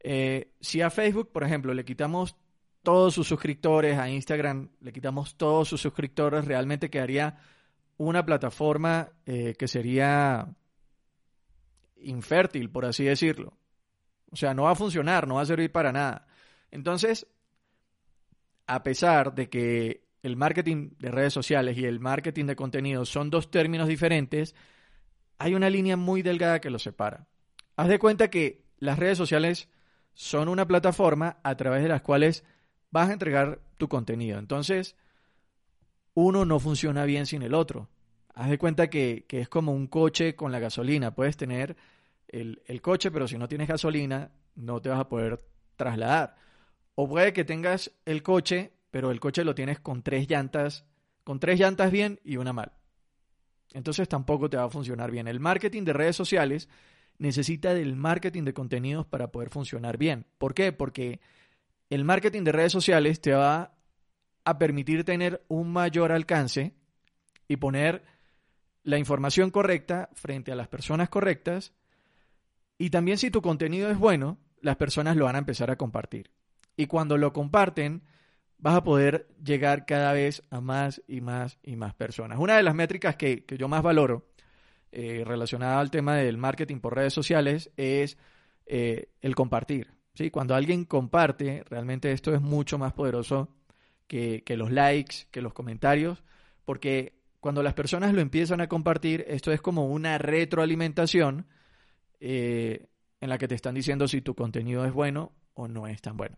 Eh, 0.00 0.50
si 0.60 0.80
a 0.80 0.90
Facebook, 0.90 1.30
por 1.30 1.44
ejemplo, 1.44 1.74
le 1.74 1.84
quitamos 1.84 2.34
todos 2.82 3.14
sus 3.14 3.28
suscriptores, 3.28 3.98
a 3.98 4.10
Instagram 4.10 4.70
le 4.80 4.92
quitamos 4.92 5.36
todos 5.36 5.68
sus 5.68 5.80
suscriptores, 5.80 6.44
realmente 6.44 6.90
quedaría 6.90 7.38
una 7.98 8.26
plataforma 8.26 9.10
eh, 9.24 9.54
que 9.56 9.68
sería 9.68 10.48
infértil, 11.98 12.68
por 12.68 12.84
así 12.84 13.04
decirlo. 13.04 13.56
O 14.32 14.34
sea, 14.34 14.54
no 14.54 14.64
va 14.64 14.72
a 14.72 14.74
funcionar, 14.74 15.28
no 15.28 15.36
va 15.36 15.42
a 15.42 15.46
servir 15.46 15.70
para 15.70 15.92
nada. 15.92 16.26
Entonces, 16.72 17.28
a 18.66 18.82
pesar 18.82 19.36
de 19.36 19.48
que 19.48 20.01
el 20.22 20.36
marketing 20.36 20.90
de 20.98 21.10
redes 21.10 21.32
sociales 21.32 21.76
y 21.76 21.84
el 21.84 22.00
marketing 22.00 22.46
de 22.46 22.56
contenido 22.56 23.04
son 23.04 23.30
dos 23.30 23.50
términos 23.50 23.88
diferentes, 23.88 24.54
hay 25.38 25.54
una 25.54 25.68
línea 25.68 25.96
muy 25.96 26.22
delgada 26.22 26.60
que 26.60 26.70
los 26.70 26.82
separa. 26.82 27.26
Haz 27.76 27.88
de 27.88 27.98
cuenta 27.98 28.30
que 28.30 28.64
las 28.78 28.98
redes 28.98 29.18
sociales 29.18 29.68
son 30.14 30.48
una 30.48 30.66
plataforma 30.66 31.38
a 31.42 31.56
través 31.56 31.82
de 31.82 31.88
las 31.88 32.02
cuales 32.02 32.44
vas 32.90 33.08
a 33.08 33.12
entregar 33.12 33.60
tu 33.78 33.88
contenido. 33.88 34.38
Entonces, 34.38 34.96
uno 36.14 36.44
no 36.44 36.60
funciona 36.60 37.04
bien 37.04 37.26
sin 37.26 37.42
el 37.42 37.54
otro. 37.54 37.88
Haz 38.34 38.50
de 38.50 38.58
cuenta 38.58 38.88
que, 38.88 39.26
es 39.28 39.48
como 39.48 39.72
un 39.72 39.86
coche 39.86 40.36
con 40.36 40.52
la 40.52 40.60
gasolina. 40.60 41.14
Puedes 41.14 41.36
tener 41.36 41.76
el, 42.28 42.62
el 42.66 42.80
coche, 42.80 43.10
pero 43.10 43.26
si 43.26 43.36
no 43.38 43.48
tienes 43.48 43.68
gasolina, 43.68 44.30
no 44.54 44.80
te 44.80 44.90
vas 44.90 45.00
a 45.00 45.08
poder 45.08 45.44
trasladar. 45.76 46.36
O 46.94 47.08
puede 47.08 47.32
que 47.32 47.44
tengas 47.44 47.90
el 48.04 48.22
coche, 48.22 48.72
pero 48.92 49.10
el 49.10 49.20
coche 49.20 49.42
lo 49.42 49.56
tienes 49.56 49.80
con 49.80 50.02
tres 50.02 50.28
llantas, 50.28 50.84
con 51.24 51.40
tres 51.40 51.58
llantas 51.58 51.90
bien 51.90 52.20
y 52.22 52.36
una 52.36 52.52
mal. 52.52 52.72
entonces 53.72 54.06
tampoco 54.06 54.50
te 54.50 54.58
va 54.58 54.64
a 54.64 54.70
funcionar 54.70 55.10
bien. 55.10 55.26
El 55.26 55.40
marketing 55.40 55.84
de 55.84 55.94
redes 55.94 56.14
sociales 56.14 56.68
necesita 57.16 57.72
del 57.72 57.96
marketing 57.96 58.42
de 58.44 58.52
contenidos 58.52 59.06
para 59.06 59.32
poder 59.32 59.48
funcionar 59.48 59.96
bien. 59.96 60.26
¿Por 60.36 60.52
qué? 60.52 60.72
Porque 60.72 61.20
el 61.88 62.04
marketing 62.04 62.44
de 62.44 62.52
redes 62.52 62.72
sociales 62.72 63.22
te 63.22 63.32
va 63.32 63.74
a 64.44 64.58
permitir 64.58 65.04
tener 65.04 65.42
un 65.48 65.72
mayor 65.72 66.12
alcance 66.12 66.74
y 67.48 67.56
poner 67.56 68.04
la 68.82 68.98
información 68.98 69.50
correcta 69.50 70.10
frente 70.12 70.52
a 70.52 70.56
las 70.56 70.68
personas 70.68 71.08
correctas. 71.08 71.72
Y 72.76 72.90
también 72.90 73.16
si 73.16 73.30
tu 73.30 73.40
contenido 73.40 73.90
es 73.90 73.96
bueno, 73.96 74.36
las 74.60 74.76
personas 74.76 75.16
lo 75.16 75.24
van 75.24 75.36
a 75.36 75.38
empezar 75.38 75.70
a 75.70 75.76
compartir. 75.76 76.30
Y 76.76 76.88
cuando 76.88 77.16
lo 77.16 77.32
comparten, 77.32 78.02
vas 78.62 78.76
a 78.76 78.84
poder 78.84 79.26
llegar 79.44 79.86
cada 79.86 80.12
vez 80.12 80.44
a 80.50 80.60
más 80.60 81.02
y 81.08 81.20
más 81.20 81.58
y 81.64 81.74
más 81.74 81.94
personas. 81.94 82.38
Una 82.38 82.56
de 82.56 82.62
las 82.62 82.76
métricas 82.76 83.16
que, 83.16 83.44
yo 83.58 83.66
más 83.66 83.82
valoro 83.82 84.28
eh, 84.92 85.24
relacionada 85.26 85.80
al 85.80 85.90
tema 85.90 86.14
del 86.14 86.38
marketing 86.38 86.78
por 86.78 86.94
redes 86.94 87.12
sociales 87.12 87.72
es 87.76 88.16
eh, 88.66 89.08
el 89.20 89.34
compartir. 89.34 89.90
¿sí? 90.14 90.30
Cuando 90.30 90.54
alguien 90.54 90.84
comparte, 90.84 91.64
realmente 91.68 92.12
esto 92.12 92.32
es 92.32 92.40
mucho 92.40 92.78
más 92.78 92.92
poderoso 92.92 93.48
que, 94.06 94.44
los 94.56 94.70
likes, 94.70 95.26
que 95.32 95.42
los 95.42 95.54
comentarios, 95.54 96.22
porque 96.64 97.18
cuando 97.40 97.64
las 97.64 97.74
personas 97.74 98.12
lo 98.12 98.20
empiezan 98.20 98.60
a 98.60 98.68
compartir, 98.68 99.24
esto 99.26 99.50
es 99.50 99.60
como 99.60 99.86
una 99.86 100.18
retroalimentación 100.18 101.46
eh, 102.20 102.86
en 103.20 103.28
la 103.28 103.38
que 103.38 103.48
te 103.48 103.56
están 103.56 103.74
diciendo 103.74 104.06
si 104.06 104.20
tu 104.20 104.36
contenido 104.36 104.84
es 104.84 104.92
bueno 104.92 105.32
o 105.54 105.66
no 105.66 105.88
es 105.88 106.00
tan 106.00 106.16
bueno. 106.16 106.36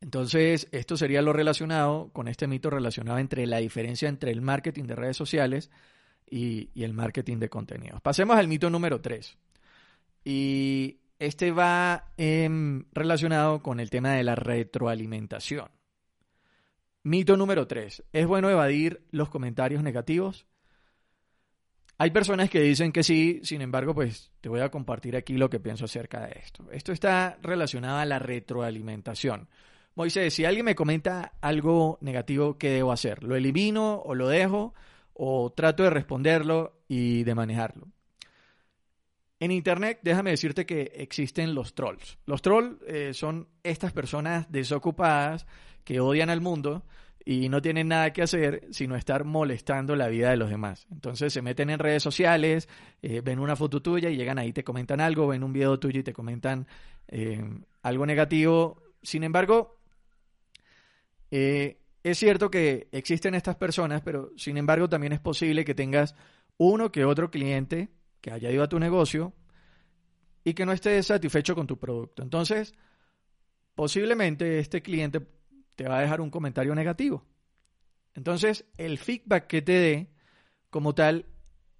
Entonces, 0.00 0.68
esto 0.72 0.96
sería 0.96 1.20
lo 1.20 1.32
relacionado 1.32 2.10
con 2.12 2.26
este 2.26 2.46
mito 2.46 2.70
relacionado 2.70 3.18
entre 3.18 3.46
la 3.46 3.58
diferencia 3.58 4.08
entre 4.08 4.30
el 4.30 4.40
marketing 4.40 4.84
de 4.84 4.96
redes 4.96 5.16
sociales 5.16 5.70
y, 6.30 6.70
el 6.74 6.94
marketing 6.94 7.38
de 7.38 7.50
contenidos. 7.50 8.00
Pasemos 8.00 8.36
al 8.36 8.48
mito 8.48 8.70
número 8.70 9.00
3. 9.00 9.36
Y 10.24 11.00
este 11.18 11.50
va 11.50 12.12
em, 12.16 12.84
relacionado 12.92 13.62
con 13.62 13.78
el 13.78 13.90
tema 13.90 14.12
de 14.12 14.24
la 14.24 14.34
retroalimentación. 14.36 15.68
Mito 17.02 17.36
número 17.36 17.66
3. 17.66 18.04
¿Es 18.12 18.26
bueno 18.26 18.48
evadir 18.48 19.02
los 19.10 19.28
comentarios 19.28 19.82
negativos? 19.82 20.46
Hay 21.98 22.10
personas 22.10 22.48
que 22.48 22.60
dicen 22.62 22.92
que 22.92 23.02
sí, 23.02 23.40
sin 23.42 23.60
embargo, 23.60 23.94
pues 23.94 24.32
te 24.40 24.48
voy 24.48 24.60
a 24.60 24.70
compartir 24.70 25.16
aquí 25.16 25.34
lo 25.34 25.50
que 25.50 25.60
pienso 25.60 25.84
acerca 25.84 26.26
de 26.26 26.38
esto. 26.38 26.70
Esto 26.72 26.92
está 26.92 27.38
relacionado 27.42 27.98
a 27.98 28.06
la 28.06 28.18
retroalimentación. 28.18 29.48
Moisés, 29.94 30.32
si 30.32 30.44
alguien 30.44 30.64
me 30.64 30.74
comenta 30.74 31.32
algo 31.40 31.98
negativo, 32.00 32.56
¿qué 32.58 32.70
debo 32.70 32.92
hacer? 32.92 33.22
¿Lo 33.22 33.36
elimino 33.36 33.96
o 33.96 34.14
lo 34.14 34.28
dejo? 34.28 34.74
¿O 35.12 35.52
trato 35.52 35.82
de 35.82 35.90
responderlo 35.90 36.80
y 36.88 37.24
de 37.24 37.34
manejarlo? 37.34 37.88
En 39.40 39.50
Internet, 39.50 40.00
déjame 40.02 40.30
decirte 40.30 40.66
que 40.66 40.92
existen 40.96 41.54
los 41.54 41.74
trolls. 41.74 42.18
Los 42.26 42.42
trolls 42.42 42.76
eh, 42.86 43.14
son 43.14 43.48
estas 43.62 43.92
personas 43.92 44.52
desocupadas 44.52 45.46
que 45.82 45.98
odian 45.98 46.28
al 46.28 46.42
mundo 46.42 46.84
y 47.24 47.48
no 47.48 47.62
tienen 47.62 47.88
nada 47.88 48.12
que 48.12 48.22
hacer 48.22 48.68
sino 48.70 48.96
estar 48.96 49.24
molestando 49.24 49.96
la 49.96 50.08
vida 50.08 50.30
de 50.30 50.36
los 50.36 50.50
demás. 50.50 50.86
Entonces 50.90 51.32
se 51.32 51.40
meten 51.40 51.70
en 51.70 51.78
redes 51.78 52.02
sociales, 52.02 52.68
eh, 53.00 53.22
ven 53.22 53.38
una 53.38 53.56
foto 53.56 53.80
tuya 53.80 54.10
y 54.10 54.16
llegan 54.16 54.38
ahí, 54.38 54.52
te 54.52 54.62
comentan 54.62 55.00
algo, 55.00 55.26
ven 55.26 55.42
un 55.42 55.54
video 55.54 55.78
tuyo 55.78 56.00
y 56.00 56.04
te 56.04 56.12
comentan 56.12 56.66
eh, 57.08 57.42
algo 57.82 58.04
negativo. 58.04 58.82
Sin 59.02 59.24
embargo, 59.24 59.79
eh, 61.30 61.80
es 62.02 62.18
cierto 62.18 62.50
que 62.50 62.88
existen 62.92 63.34
estas 63.34 63.56
personas, 63.56 64.02
pero 64.02 64.32
sin 64.36 64.56
embargo 64.56 64.88
también 64.88 65.12
es 65.12 65.20
posible 65.20 65.64
que 65.64 65.74
tengas 65.74 66.14
uno 66.56 66.90
que 66.90 67.04
otro 67.04 67.30
cliente 67.30 67.90
que 68.20 68.30
haya 68.30 68.50
ido 68.50 68.62
a 68.62 68.68
tu 68.68 68.78
negocio 68.78 69.32
y 70.44 70.54
que 70.54 70.66
no 70.66 70.72
esté 70.72 71.02
satisfecho 71.02 71.54
con 71.54 71.66
tu 71.66 71.78
producto. 71.78 72.22
Entonces, 72.22 72.74
posiblemente 73.74 74.58
este 74.58 74.82
cliente 74.82 75.20
te 75.76 75.88
va 75.88 75.98
a 75.98 76.02
dejar 76.02 76.20
un 76.20 76.30
comentario 76.30 76.74
negativo. 76.74 77.26
Entonces, 78.14 78.66
el 78.76 78.98
feedback 78.98 79.46
que 79.46 79.62
te 79.62 79.72
dé 79.72 80.10
como 80.70 80.94
tal 80.94 81.26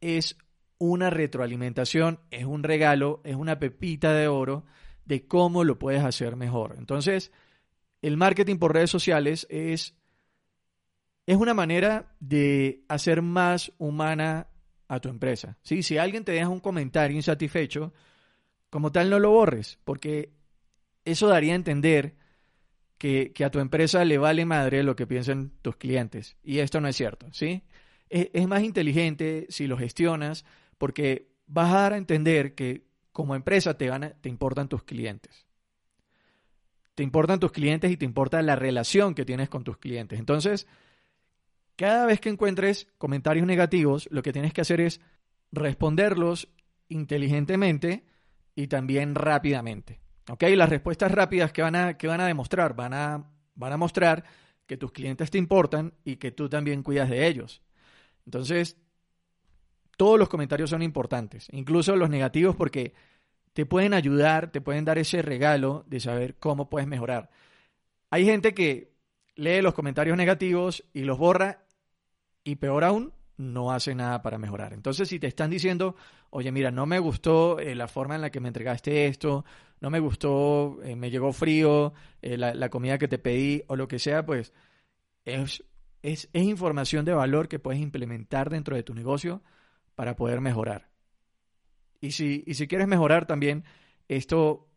es 0.00 0.36
una 0.78 1.10
retroalimentación, 1.10 2.20
es 2.30 2.44
un 2.44 2.62
regalo, 2.62 3.20
es 3.24 3.36
una 3.36 3.58
pepita 3.58 4.14
de 4.14 4.28
oro 4.28 4.64
de 5.04 5.26
cómo 5.26 5.64
lo 5.64 5.78
puedes 5.78 6.02
hacer 6.02 6.36
mejor. 6.36 6.76
Entonces, 6.78 7.32
el 8.02 8.16
marketing 8.16 8.56
por 8.56 8.74
redes 8.74 8.90
sociales 8.90 9.46
es, 9.50 9.94
es 11.26 11.36
una 11.36 11.54
manera 11.54 12.14
de 12.20 12.84
hacer 12.88 13.22
más 13.22 13.72
humana 13.78 14.48
a 14.88 15.00
tu 15.00 15.08
empresa. 15.08 15.58
¿sí? 15.62 15.82
Si 15.82 15.98
alguien 15.98 16.24
te 16.24 16.32
deja 16.32 16.48
un 16.48 16.60
comentario 16.60 17.16
insatisfecho, 17.16 17.92
como 18.70 18.92
tal 18.92 19.10
no 19.10 19.18
lo 19.18 19.30
borres, 19.30 19.78
porque 19.84 20.32
eso 21.04 21.28
daría 21.28 21.52
a 21.52 21.56
entender 21.56 22.16
que, 22.98 23.32
a 23.44 23.50
tu 23.50 23.60
empresa 23.60 24.04
le 24.04 24.18
vale 24.18 24.44
madre 24.44 24.82
lo 24.82 24.96
que 24.96 25.06
piensen 25.06 25.52
tus 25.62 25.76
clientes. 25.76 26.36
Y 26.42 26.58
esto 26.58 26.80
no 26.80 26.88
es 26.88 26.96
cierto, 26.96 27.26
¿sí? 27.32 27.62
Es, 28.08 28.46
más 28.48 28.62
inteligente 28.62 29.46
si 29.48 29.66
lo 29.66 29.78
gestionas 29.78 30.44
porque 30.76 31.30
vas 31.46 31.72
a 31.72 31.80
dar 31.82 31.92
a 31.92 31.96
entender 31.96 32.54
que 32.54 32.84
como 33.12 33.34
empresa 33.34 33.78
te, 33.78 33.88
van 33.88 34.16
te 34.20 34.28
importan 34.28 34.68
tus 34.68 34.82
clientes 34.82 35.46
te 36.94 37.02
importan 37.02 37.40
tus 37.40 37.52
clientes 37.52 37.90
y 37.90 37.96
te 37.96 38.04
importa 38.04 38.42
la 38.42 38.56
relación 38.56 39.14
que 39.14 39.24
tienes 39.24 39.48
con 39.48 39.64
tus 39.64 39.78
clientes. 39.78 40.18
Entonces, 40.18 40.66
cada 41.76 42.06
vez 42.06 42.20
que 42.20 42.28
encuentres 42.28 42.88
comentarios 42.98 43.46
negativos, 43.46 44.08
lo 44.10 44.22
que 44.22 44.32
tienes 44.32 44.52
que 44.52 44.60
hacer 44.60 44.80
es 44.80 45.00
responderlos 45.52 46.48
inteligentemente 46.88 48.04
y 48.54 48.66
también 48.66 49.14
rápidamente. 49.14 50.00
¿Ok? 50.28 50.44
Las 50.54 50.68
respuestas 50.68 51.10
rápidas 51.10 51.52
que 51.52 51.62
van 51.62 51.74
a, 51.74 51.96
que 51.96 52.06
van 52.06 52.20
a 52.20 52.26
demostrar, 52.26 52.74
van 52.74 52.92
a, 52.94 53.30
van 53.54 53.72
a 53.72 53.76
mostrar 53.76 54.24
que 54.66 54.76
tus 54.76 54.92
clientes 54.92 55.30
te 55.30 55.38
importan 55.38 55.94
y 56.04 56.16
que 56.16 56.30
tú 56.30 56.48
también 56.48 56.82
cuidas 56.82 57.08
de 57.08 57.26
ellos. 57.26 57.62
Entonces, 58.24 58.76
todos 59.96 60.18
los 60.18 60.28
comentarios 60.28 60.70
son 60.70 60.82
importantes, 60.82 61.48
incluso 61.50 61.96
los 61.96 62.08
negativos, 62.08 62.56
porque 62.56 62.94
te 63.52 63.66
pueden 63.66 63.94
ayudar, 63.94 64.50
te 64.50 64.60
pueden 64.60 64.84
dar 64.84 64.98
ese 64.98 65.22
regalo 65.22 65.84
de 65.86 66.00
saber 66.00 66.36
cómo 66.36 66.68
puedes 66.70 66.88
mejorar. 66.88 67.30
Hay 68.10 68.24
gente 68.24 68.54
que 68.54 68.92
lee 69.36 69.62
los 69.62 69.74
comentarios 69.74 70.16
negativos 70.16 70.84
y 70.92 71.02
los 71.02 71.18
borra 71.18 71.64
y 72.44 72.56
peor 72.56 72.84
aún, 72.84 73.12
no 73.36 73.72
hace 73.72 73.94
nada 73.94 74.22
para 74.22 74.38
mejorar. 74.38 74.72
Entonces, 74.72 75.08
si 75.08 75.18
te 75.18 75.26
están 75.26 75.50
diciendo, 75.50 75.96
oye, 76.30 76.52
mira, 76.52 76.70
no 76.70 76.86
me 76.86 76.98
gustó 76.98 77.58
eh, 77.58 77.74
la 77.74 77.88
forma 77.88 78.14
en 78.14 78.20
la 78.20 78.30
que 78.30 78.40
me 78.40 78.48
entregaste 78.48 79.06
esto, 79.06 79.44
no 79.80 79.90
me 79.90 79.98
gustó, 79.98 80.78
eh, 80.82 80.94
me 80.94 81.10
llegó 81.10 81.32
frío, 81.32 81.94
eh, 82.20 82.36
la, 82.36 82.68
comida 82.68 82.98
que 82.98 83.08
te 83.08 83.18
pedí 83.18 83.62
o 83.66 83.76
lo 83.76 83.88
que 83.88 83.98
sea, 83.98 84.26
pues 84.26 84.52
es, 85.24 85.64
es, 86.02 86.28
es 86.32 86.44
información 86.44 87.04
de 87.04 87.14
valor 87.14 87.48
que 87.48 87.58
puedes 87.58 87.80
implementar 87.80 88.50
dentro 88.50 88.76
de 88.76 88.82
tu 88.82 88.94
negocio 88.94 89.42
para 89.94 90.16
poder 90.16 90.40
mejorar. 90.40 90.89
Y 92.00 92.12
si, 92.12 92.44
y 92.46 92.54
si 92.54 92.66
quieres 92.66 92.88
mejorar 92.88 93.26
también, 93.26 93.64
esto, 94.08 94.68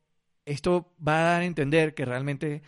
esto 0.46 0.94
va 1.06 1.20
a 1.20 1.24
dar 1.24 1.42
a 1.42 1.46
entender 1.46 1.94
que 1.94 2.06
realmente 2.06 2.62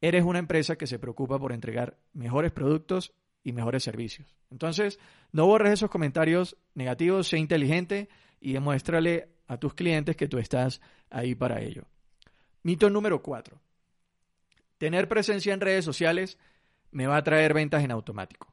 eres 0.00 0.24
una 0.24 0.38
empresa 0.38 0.76
que 0.76 0.86
se 0.86 0.98
preocupa 0.98 1.38
por 1.38 1.52
entregar 1.52 1.98
mejores 2.12 2.52
productos 2.52 3.12
y 3.44 3.52
mejores 3.52 3.82
servicios. 3.82 4.34
Entonces, 4.50 4.98
no 5.32 5.46
borres 5.46 5.72
esos 5.72 5.90
comentarios 5.90 6.56
negativos, 6.74 7.28
sé 7.28 7.38
inteligente 7.38 8.08
y 8.40 8.52
demuéstrale 8.52 9.28
a 9.46 9.58
tus 9.58 9.74
clientes 9.74 10.16
que 10.16 10.28
tú 10.28 10.38
estás 10.38 10.80
ahí 11.10 11.34
para 11.34 11.60
ello. 11.60 11.84
Mito 12.62 12.90
número 12.90 13.22
cuatro. 13.22 13.60
Tener 14.78 15.08
presencia 15.08 15.52
en 15.52 15.60
redes 15.60 15.84
sociales 15.84 16.38
me 16.90 17.06
va 17.06 17.16
a 17.16 17.22
traer 17.22 17.54
ventas 17.54 17.84
en 17.84 17.90
automático. 17.90 18.52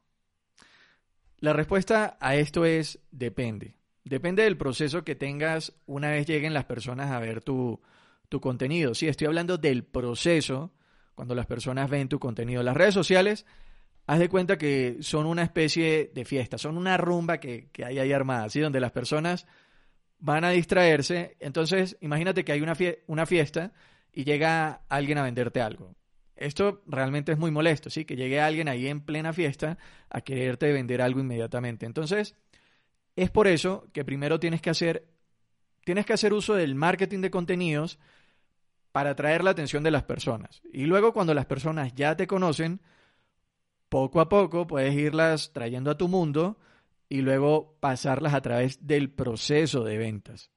La 1.40 1.54
respuesta 1.54 2.18
a 2.20 2.36
esto 2.36 2.66
es 2.66 3.00
depende. 3.12 3.76
Depende 4.08 4.44
del 4.44 4.58
proceso 4.58 5.04
que 5.04 5.16
tengas 5.16 5.74
una 5.86 6.10
vez 6.10 6.26
lleguen 6.26 6.54
las 6.54 6.66
personas 6.66 7.12
a 7.12 7.20
ver 7.20 7.42
tu, 7.42 7.82
contenido. 8.42 8.94
Sí, 8.94 9.08
estoy 9.08 9.28
hablando 9.28 9.58
del 9.58 9.84
proceso 9.84 10.74
cuando 11.16 11.36
las 11.36 11.46
personas 11.46 11.90
ven 11.90 12.10
tu 12.10 12.20
contenido. 12.20 12.62
Las 12.64 12.78
redes 12.78 12.94
sociales, 12.94 13.46
haz 14.06 14.20
de 14.20 14.30
cuenta 14.30 14.58
que 14.58 14.98
son 15.02 15.26
una 15.26 15.44
especie 15.44 16.12
de 16.14 16.26
fiesta, 16.26 16.58
son 16.58 16.78
una 16.78 16.98
rumba 16.98 17.40
que, 17.40 17.70
hay 17.84 18.00
ahí 18.00 18.12
armada, 18.12 18.50
¿sí? 18.50 18.60
donde 18.60 18.80
las 18.80 18.92
personas 18.92 19.48
van 20.20 20.44
a 20.44 20.52
distraerse. 20.52 21.38
Entonces, 21.40 21.98
imagínate 22.02 22.44
que 22.46 22.52
hay 22.52 22.62
una, 22.62 22.76
una 23.08 23.26
fiesta 23.26 23.74
y 24.14 24.24
llega 24.24 24.82
alguien 24.90 25.18
a 25.18 25.24
venderte 25.24 25.62
algo. 25.62 25.96
Esto 26.36 26.84
realmente 26.86 27.32
es 27.32 27.38
muy 27.38 27.50
molesto, 27.50 27.90
¿sí? 27.90 28.06
Que 28.06 28.16
llegue 28.16 28.40
alguien 28.40 28.68
ahí 28.68 28.88
en 28.88 29.02
plena 29.02 29.34
fiesta 29.34 29.80
a 30.10 30.22
quererte 30.22 30.72
vender 30.72 31.02
algo 31.02 31.20
inmediatamente. 31.20 31.86
Entonces, 31.86 32.36
es 33.18 33.32
por 33.32 33.48
eso 33.48 33.88
que 33.92 34.06
primero 34.06 34.40
tienes 34.40 34.62
que 34.62 34.70
hacer, 34.70 35.08
tienes 35.84 36.06
que 36.06 36.14
hacer 36.14 36.34
uso 36.34 36.54
del 36.54 36.76
marketing 36.76 37.20
de 37.20 37.32
contenidos 37.32 38.00
para 38.92 39.10
atraer 39.10 39.44
la 39.44 39.50
atención 39.50 39.84
de 39.84 39.92
las 39.92 40.04
personas. 40.04 40.62
Y 40.72 40.86
luego 40.86 41.14
cuando 41.14 41.34
las 41.34 41.48
personas 41.48 41.94
ya 41.96 42.16
te 42.16 42.28
conocen, 42.28 42.80
poco 43.90 44.22
a 44.22 44.30
poco 44.30 44.68
puedes 44.68 44.94
irlas 44.94 45.52
trayendo 45.52 45.90
a 45.90 45.98
tu 45.98 46.08
mundo 46.08 46.60
y 47.10 47.22
luego 47.22 47.76
pasarlas 47.80 48.36
a 48.36 48.42
través 48.42 48.86
del 48.86 49.10
proceso 49.10 49.84
de 49.84 49.98
ventas. 49.98 50.52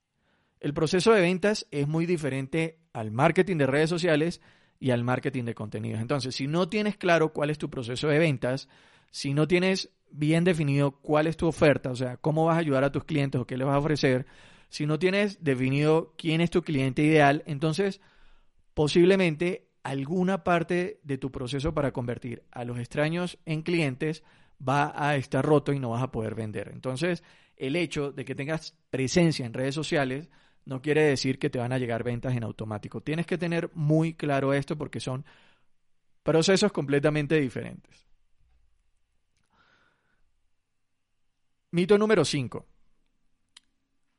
El 0.60 0.74
proceso 0.74 1.12
de 1.14 1.22
ventas 1.22 1.66
es 1.70 1.88
muy 1.88 2.04
diferente 2.04 2.78
al 2.92 3.10
marketing 3.10 3.56
de 3.56 3.66
redes 3.66 3.88
sociales 3.88 4.42
y 4.78 4.90
al 4.90 5.02
marketing 5.02 5.44
de 5.44 5.54
contenidos. 5.54 6.02
Entonces, 6.02 6.34
si 6.34 6.46
no 6.46 6.68
tienes 6.68 6.98
claro 6.98 7.32
cuál 7.32 7.48
es 7.48 7.56
tu 7.56 7.70
proceso 7.70 8.08
de 8.08 8.18
ventas, 8.18 8.68
si 9.10 9.32
no 9.32 9.48
tienes 9.48 9.90
bien 10.10 10.44
definido 10.44 10.92
cuál 10.92 11.26
es 11.26 11.36
tu 11.36 11.46
oferta, 11.46 11.90
o 11.90 11.96
sea, 11.96 12.16
cómo 12.16 12.46
vas 12.46 12.56
a 12.56 12.60
ayudar 12.60 12.84
a 12.84 12.92
tus 12.92 13.04
clientes 13.04 13.40
o 13.40 13.46
qué 13.46 13.56
les 13.56 13.66
vas 13.66 13.76
a 13.76 13.80
ofrecer, 13.80 14.26
si 14.68 14.86
no 14.86 14.98
tienes 14.98 15.42
definido 15.42 16.14
quién 16.16 16.40
es 16.40 16.50
tu 16.50 16.62
cliente 16.62 17.02
ideal, 17.02 17.42
entonces 17.46 18.00
posiblemente 18.74 19.68
alguna 19.82 20.44
parte 20.44 21.00
de 21.02 21.18
tu 21.18 21.30
proceso 21.32 21.74
para 21.74 21.92
convertir 21.92 22.44
a 22.52 22.64
los 22.64 22.78
extraños 22.78 23.38
en 23.46 23.62
clientes 23.62 24.22
va 24.66 24.92
a 24.94 25.16
estar 25.16 25.44
roto 25.44 25.72
y 25.72 25.78
no 25.78 25.90
vas 25.90 26.02
a 26.02 26.10
poder 26.10 26.34
vender. 26.34 26.70
Entonces, 26.72 27.22
el 27.56 27.76
hecho 27.76 28.12
de 28.12 28.24
que 28.24 28.34
tengas 28.34 28.76
presencia 28.90 29.46
en 29.46 29.54
redes 29.54 29.74
sociales 29.74 30.30
no 30.64 30.82
quiere 30.82 31.02
decir 31.02 31.38
que 31.38 31.50
te 31.50 31.58
van 31.58 31.72
a 31.72 31.78
llegar 31.78 32.04
ventas 32.04 32.36
en 32.36 32.44
automático. 32.44 33.00
Tienes 33.00 33.26
que 33.26 33.38
tener 33.38 33.70
muy 33.74 34.14
claro 34.14 34.52
esto 34.52 34.76
porque 34.76 35.00
son 35.00 35.24
procesos 36.22 36.72
completamente 36.72 37.40
diferentes. 37.40 38.09
Mito 41.72 41.96
número 41.98 42.24
5. 42.24 42.66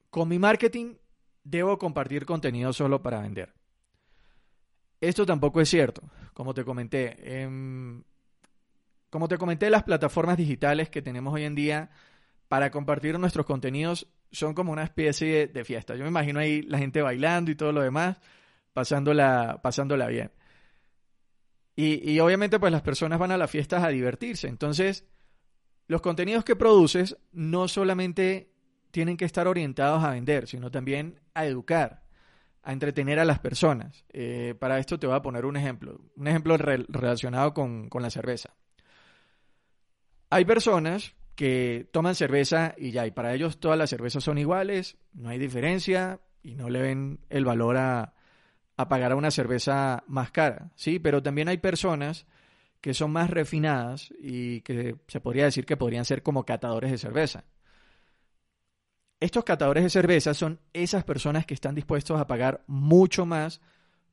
Con 0.10 0.28
mi 0.30 0.40
marketing 0.40 0.96
debo 1.44 1.78
compartir 1.78 2.26
contenido 2.26 2.72
solo 2.72 3.02
para 3.02 3.22
vender. 3.22 3.54
Esto 5.02 5.26
tampoco 5.26 5.60
es 5.60 5.70
cierto. 5.70 6.02
Como 6.34 6.54
te 6.54 6.64
comenté, 6.64 7.42
em, 7.44 8.04
como 9.10 9.28
te 9.28 9.38
comenté, 9.38 9.70
las 9.70 9.84
plataformas 9.84 10.38
digitales 10.38 10.90
que 10.90 11.02
tenemos 11.02 11.34
hoy 11.34 11.44
en 11.44 11.56
día 11.56 11.90
para 12.48 12.72
compartir 12.72 13.20
nuestros 13.20 13.46
contenidos 13.46 14.08
son 14.32 14.54
como 14.54 14.72
una 14.72 14.84
especie 14.84 15.48
de 15.48 15.66
fiesta. 15.66 15.96
Yo 15.96 16.04
me 16.04 16.10
imagino 16.10 16.40
ahí 16.40 16.62
la 16.62 16.78
gente 16.78 17.02
bailando 17.02 17.52
y 17.52 17.56
todo 17.56 17.74
lo 17.74 17.82
demás, 17.82 18.22
pasándola, 18.74 19.60
pasándola 19.62 20.08
bien. 20.08 20.32
Y, 21.76 22.10
y 22.10 22.20
obviamente 22.20 22.60
pues 22.60 22.72
las 22.72 22.82
personas 22.82 23.20
van 23.20 23.32
a 23.32 23.38
las 23.38 23.50
fiestas 23.50 23.84
a 23.84 23.90
divertirse. 23.90 24.48
Entonces, 24.48 25.06
los 25.92 26.02
contenidos 26.02 26.46
que 26.46 26.56
produces 26.56 27.18
no 27.34 27.68
solamente 27.68 28.50
tienen 28.92 29.18
que 29.18 29.26
estar 29.26 29.46
orientados 29.46 30.02
a 30.06 30.12
vender, 30.12 30.48
sino 30.48 30.72
también 30.72 31.20
a 31.34 31.46
educar, 31.46 32.04
a 32.64 32.72
entretener 32.72 33.20
a 33.20 33.26
las 33.26 33.40
personas. 33.40 34.06
Eh, 34.14 34.56
para 34.58 34.80
esto 34.80 34.98
te 34.98 35.06
voy 35.06 35.18
a 35.18 35.22
poner 35.22 35.46
un 35.46 35.58
ejemplo, 35.58 36.00
un 36.16 36.28
ejemplo 36.30 36.56
relacionado 36.56 37.54
con, 37.54 37.90
con 37.90 38.02
la 38.02 38.10
cerveza. 38.10 38.56
Hay 40.30 40.46
personas 40.46 41.14
que 41.36 41.90
toman 41.92 42.16
cerveza 42.16 42.74
y 42.78 42.92
ya, 42.92 43.06
y 43.06 43.12
para 43.12 43.34
ellos 43.34 43.60
todas 43.60 43.78
las 43.78 43.90
cervezas 43.90 44.24
son 44.24 44.38
iguales, 44.38 44.98
no 45.12 45.28
hay 45.28 45.40
diferencia 45.40 46.22
y 46.42 46.56
no 46.56 46.70
le 46.70 46.82
ven 46.82 47.20
el 47.30 47.44
valor 47.44 47.76
a, 47.76 48.14
a 48.78 48.88
pagar 48.88 49.12
a 49.12 49.18
una 49.18 49.30
cerveza 49.30 50.06
más 50.08 50.32
cara, 50.32 50.72
¿sí? 50.76 51.00
Pero 51.00 51.22
también 51.22 51.50
hay 51.50 51.58
personas 51.58 52.28
que 52.82 52.94
son 52.94 53.12
más 53.12 53.30
refinadas 53.30 54.12
y 54.20 54.62
que 54.62 54.96
se 55.08 55.22
podría 55.22 55.46
decir 55.46 55.66
que 55.66 55.78
podrían 55.78 56.04
ser 56.04 56.24
como 56.24 56.46
catadores 56.46 56.92
de 56.92 56.98
cerveza. 56.98 57.46
Estos 59.20 59.44
catadores 59.44 59.84
de 59.84 59.92
cerveza 59.92 60.34
son 60.34 60.60
esas 60.74 61.04
personas 61.04 61.46
que 61.46 61.54
están 61.54 61.76
dispuestos 61.76 62.20
a 62.20 62.26
pagar 62.26 62.64
mucho 62.66 63.28
más 63.28 63.62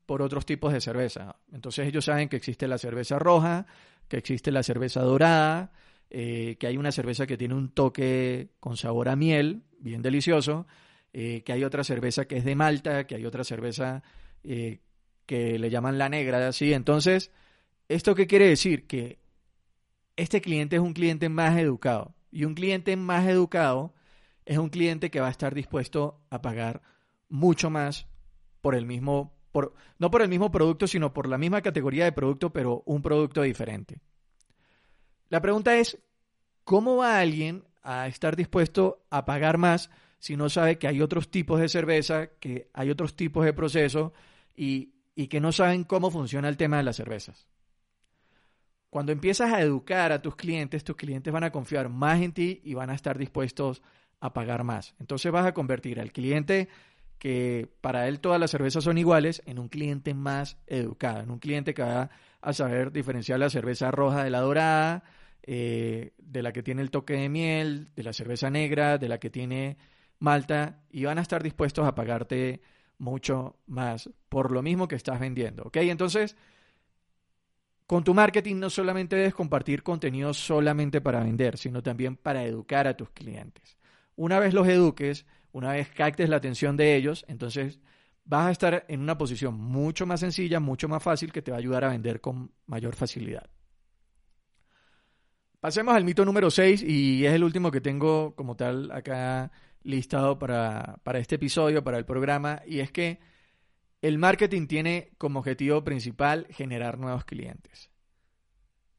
por 0.04 0.20
otros 0.20 0.44
tipos 0.44 0.72
de 0.72 0.82
cerveza. 0.82 1.36
Entonces 1.50 1.88
ellos 1.88 2.04
saben 2.04 2.28
que 2.28 2.36
existe 2.36 2.68
la 2.68 2.76
cerveza 2.76 3.18
roja, 3.18 3.66
que 4.06 4.18
existe 4.18 4.52
la 4.52 4.62
cerveza 4.62 5.00
dorada, 5.00 5.72
eh, 6.10 6.56
que 6.60 6.66
hay 6.66 6.76
una 6.76 6.92
cerveza 6.92 7.26
que 7.26 7.38
tiene 7.38 7.54
un 7.54 7.70
toque 7.70 8.50
con 8.60 8.76
sabor 8.76 9.08
a 9.08 9.16
miel, 9.16 9.62
bien 9.80 10.02
delicioso, 10.02 10.66
eh, 11.14 11.42
que 11.42 11.52
hay 11.52 11.64
otra 11.64 11.84
cerveza 11.84 12.26
que 12.26 12.36
es 12.36 12.44
de 12.44 12.54
Malta, 12.54 13.06
que 13.06 13.14
hay 13.14 13.24
otra 13.24 13.44
cerveza 13.44 14.02
eh, 14.44 14.80
que 15.24 15.58
le 15.58 15.70
llaman 15.70 15.96
la 15.96 16.08
negra, 16.10 16.48
así. 16.48 16.74
Entonces, 16.74 17.30
¿esto 17.88 18.14
qué 18.14 18.26
quiere 18.26 18.46
decir? 18.46 18.86
Que 18.86 19.18
este 20.16 20.40
cliente 20.40 20.76
es 20.76 20.82
un 20.82 20.92
cliente 20.92 21.28
más 21.28 21.58
educado. 21.58 22.14
Y 22.30 22.44
un 22.44 22.54
cliente 22.54 22.96
más 22.96 23.26
educado 23.26 23.94
es 24.44 24.58
un 24.58 24.68
cliente 24.68 25.10
que 25.10 25.20
va 25.20 25.28
a 25.28 25.30
estar 25.30 25.54
dispuesto 25.54 26.20
a 26.30 26.42
pagar 26.42 26.82
mucho 27.28 27.70
más 27.70 28.06
por 28.60 28.74
el 28.74 28.86
mismo, 28.86 29.34
por, 29.52 29.74
no 29.98 30.10
por 30.10 30.22
el 30.22 30.28
mismo 30.28 30.50
producto, 30.50 30.86
sino 30.86 31.12
por 31.12 31.28
la 31.28 31.38
misma 31.38 31.62
categoría 31.62 32.04
de 32.04 32.12
producto, 32.12 32.52
pero 32.52 32.82
un 32.86 33.02
producto 33.02 33.42
diferente. 33.42 34.00
La 35.28 35.40
pregunta 35.40 35.76
es, 35.76 35.98
¿cómo 36.64 36.96
va 36.96 37.18
alguien 37.18 37.64
a 37.82 38.06
estar 38.08 38.36
dispuesto 38.36 39.06
a 39.10 39.24
pagar 39.24 39.58
más 39.58 39.90
si 40.18 40.36
no 40.36 40.48
sabe 40.48 40.78
que 40.78 40.88
hay 40.88 41.00
otros 41.00 41.30
tipos 41.30 41.60
de 41.60 41.68
cerveza, 41.68 42.28
que 42.40 42.70
hay 42.72 42.90
otros 42.90 43.14
tipos 43.14 43.44
de 43.44 43.52
proceso 43.52 44.12
y, 44.56 44.94
y 45.14 45.28
que 45.28 45.40
no 45.40 45.52
saben 45.52 45.84
cómo 45.84 46.10
funciona 46.10 46.48
el 46.48 46.56
tema 46.56 46.78
de 46.78 46.82
las 46.82 46.96
cervezas? 46.96 47.46
Cuando 48.90 49.12
empiezas 49.12 49.52
a 49.52 49.60
educar 49.60 50.12
a 50.12 50.22
tus 50.22 50.36
clientes, 50.36 50.84
tus 50.84 50.96
clientes 50.96 51.32
van 51.32 51.44
a 51.44 51.52
confiar 51.52 51.88
más 51.88 52.20
en 52.22 52.32
ti 52.32 52.60
y 52.64 52.74
van 52.74 52.90
a 52.90 52.94
estar 52.94 53.18
dispuestos 53.18 53.82
a 54.20 54.32
pagar 54.32 54.64
más. 54.64 54.94
Entonces 54.98 55.30
vas 55.30 55.46
a 55.46 55.52
convertir 55.52 56.00
al 56.00 56.12
cliente 56.12 56.68
que 57.18 57.68
para 57.80 58.08
él 58.08 58.20
todas 58.20 58.40
las 58.40 58.50
cervezas 58.50 58.84
son 58.84 58.96
iguales 58.96 59.42
en 59.46 59.58
un 59.58 59.68
cliente 59.68 60.14
más 60.14 60.56
educado, 60.66 61.20
en 61.20 61.30
un 61.30 61.38
cliente 61.38 61.74
que 61.74 61.82
va 61.82 62.10
a 62.40 62.52
saber 62.52 62.92
diferenciar 62.92 63.40
la 63.40 63.50
cerveza 63.50 63.90
roja 63.90 64.24
de 64.24 64.30
la 64.30 64.40
dorada, 64.40 65.02
eh, 65.42 66.12
de 66.18 66.42
la 66.42 66.52
que 66.52 66.62
tiene 66.62 66.82
el 66.82 66.90
toque 66.90 67.14
de 67.14 67.28
miel, 67.28 67.90
de 67.94 68.02
la 68.02 68.12
cerveza 68.12 68.50
negra, 68.50 68.98
de 68.98 69.08
la 69.08 69.18
que 69.18 69.30
tiene 69.30 69.76
malta, 70.18 70.82
y 70.90 71.04
van 71.04 71.18
a 71.18 71.22
estar 71.22 71.42
dispuestos 71.42 71.86
a 71.86 71.94
pagarte 71.94 72.60
mucho 72.98 73.56
más 73.66 74.10
por 74.28 74.52
lo 74.52 74.62
mismo 74.62 74.88
que 74.88 74.96
estás 74.96 75.20
vendiendo. 75.20 75.64
¿Ok? 75.64 75.76
Entonces, 75.78 76.36
con 77.88 78.04
tu 78.04 78.12
marketing 78.12 78.56
no 78.56 78.68
solamente 78.68 79.16
debes 79.16 79.32
compartir 79.32 79.82
contenido 79.82 80.34
solamente 80.34 81.00
para 81.00 81.24
vender, 81.24 81.56
sino 81.56 81.82
también 81.82 82.16
para 82.16 82.44
educar 82.44 82.86
a 82.86 82.94
tus 82.94 83.08
clientes. 83.08 83.78
Una 84.14 84.38
vez 84.38 84.52
los 84.52 84.68
eduques, 84.68 85.24
una 85.52 85.72
vez 85.72 85.88
captes 85.88 86.28
la 86.28 86.36
atención 86.36 86.76
de 86.76 86.96
ellos, 86.96 87.24
entonces 87.28 87.80
vas 88.26 88.48
a 88.48 88.50
estar 88.50 88.84
en 88.88 89.00
una 89.00 89.16
posición 89.16 89.54
mucho 89.54 90.04
más 90.04 90.20
sencilla, 90.20 90.60
mucho 90.60 90.86
más 90.86 91.02
fácil, 91.02 91.32
que 91.32 91.40
te 91.40 91.50
va 91.50 91.56
a 91.56 91.60
ayudar 91.60 91.82
a 91.84 91.88
vender 91.88 92.20
con 92.20 92.52
mayor 92.66 92.94
facilidad. 92.94 93.48
Pasemos 95.58 95.94
al 95.94 96.04
mito 96.04 96.26
número 96.26 96.50
6 96.50 96.82
y 96.82 97.24
es 97.24 97.32
el 97.32 97.42
último 97.42 97.70
que 97.70 97.80
tengo 97.80 98.34
como 98.34 98.54
tal 98.54 98.92
acá 98.92 99.50
listado 99.82 100.38
para, 100.38 100.98
para 101.04 101.20
este 101.20 101.36
episodio, 101.36 101.82
para 101.82 101.96
el 101.96 102.04
programa, 102.04 102.60
y 102.66 102.80
es 102.80 102.92
que 102.92 103.18
el 104.00 104.18
marketing 104.18 104.66
tiene 104.66 105.10
como 105.18 105.40
objetivo 105.40 105.82
principal 105.82 106.46
generar 106.50 106.98
nuevos 106.98 107.24
clientes. 107.24 107.90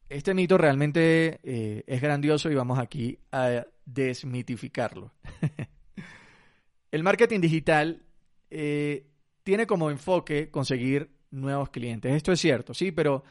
Este 0.08 0.34
mito 0.34 0.58
realmente 0.58 1.40
eh, 1.42 1.84
es 1.86 2.02
grandioso 2.02 2.50
y 2.50 2.54
vamos 2.54 2.78
aquí 2.78 3.18
a 3.30 3.64
desmitificarlo. 3.84 5.12
el 6.90 7.02
marketing 7.02 7.40
digital 7.40 8.02
eh, 8.50 9.06
tiene 9.44 9.66
como 9.66 9.90
enfoque 9.90 10.50
conseguir 10.50 11.10
nuevos 11.30 11.70
clientes. 11.70 12.12
Esto 12.12 12.32
es 12.32 12.40
cierto, 12.40 12.74
sí, 12.74 12.90
pero, 12.90 13.22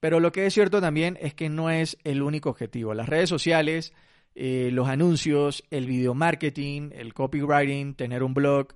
pero 0.00 0.20
lo 0.20 0.32
que 0.32 0.46
es 0.46 0.54
cierto 0.54 0.80
también 0.80 1.18
es 1.20 1.34
que 1.34 1.48
no 1.48 1.70
es 1.70 1.96
el 2.04 2.22
único 2.22 2.50
objetivo. 2.50 2.92
Las 2.92 3.08
redes 3.08 3.30
sociales, 3.30 3.94
eh, 4.34 4.68
los 4.70 4.88
anuncios, 4.88 5.64
el 5.70 5.86
video 5.86 6.12
marketing, 6.14 6.90
el 6.92 7.14
copywriting, 7.14 7.94
tener 7.94 8.22
un 8.22 8.34
blog, 8.34 8.74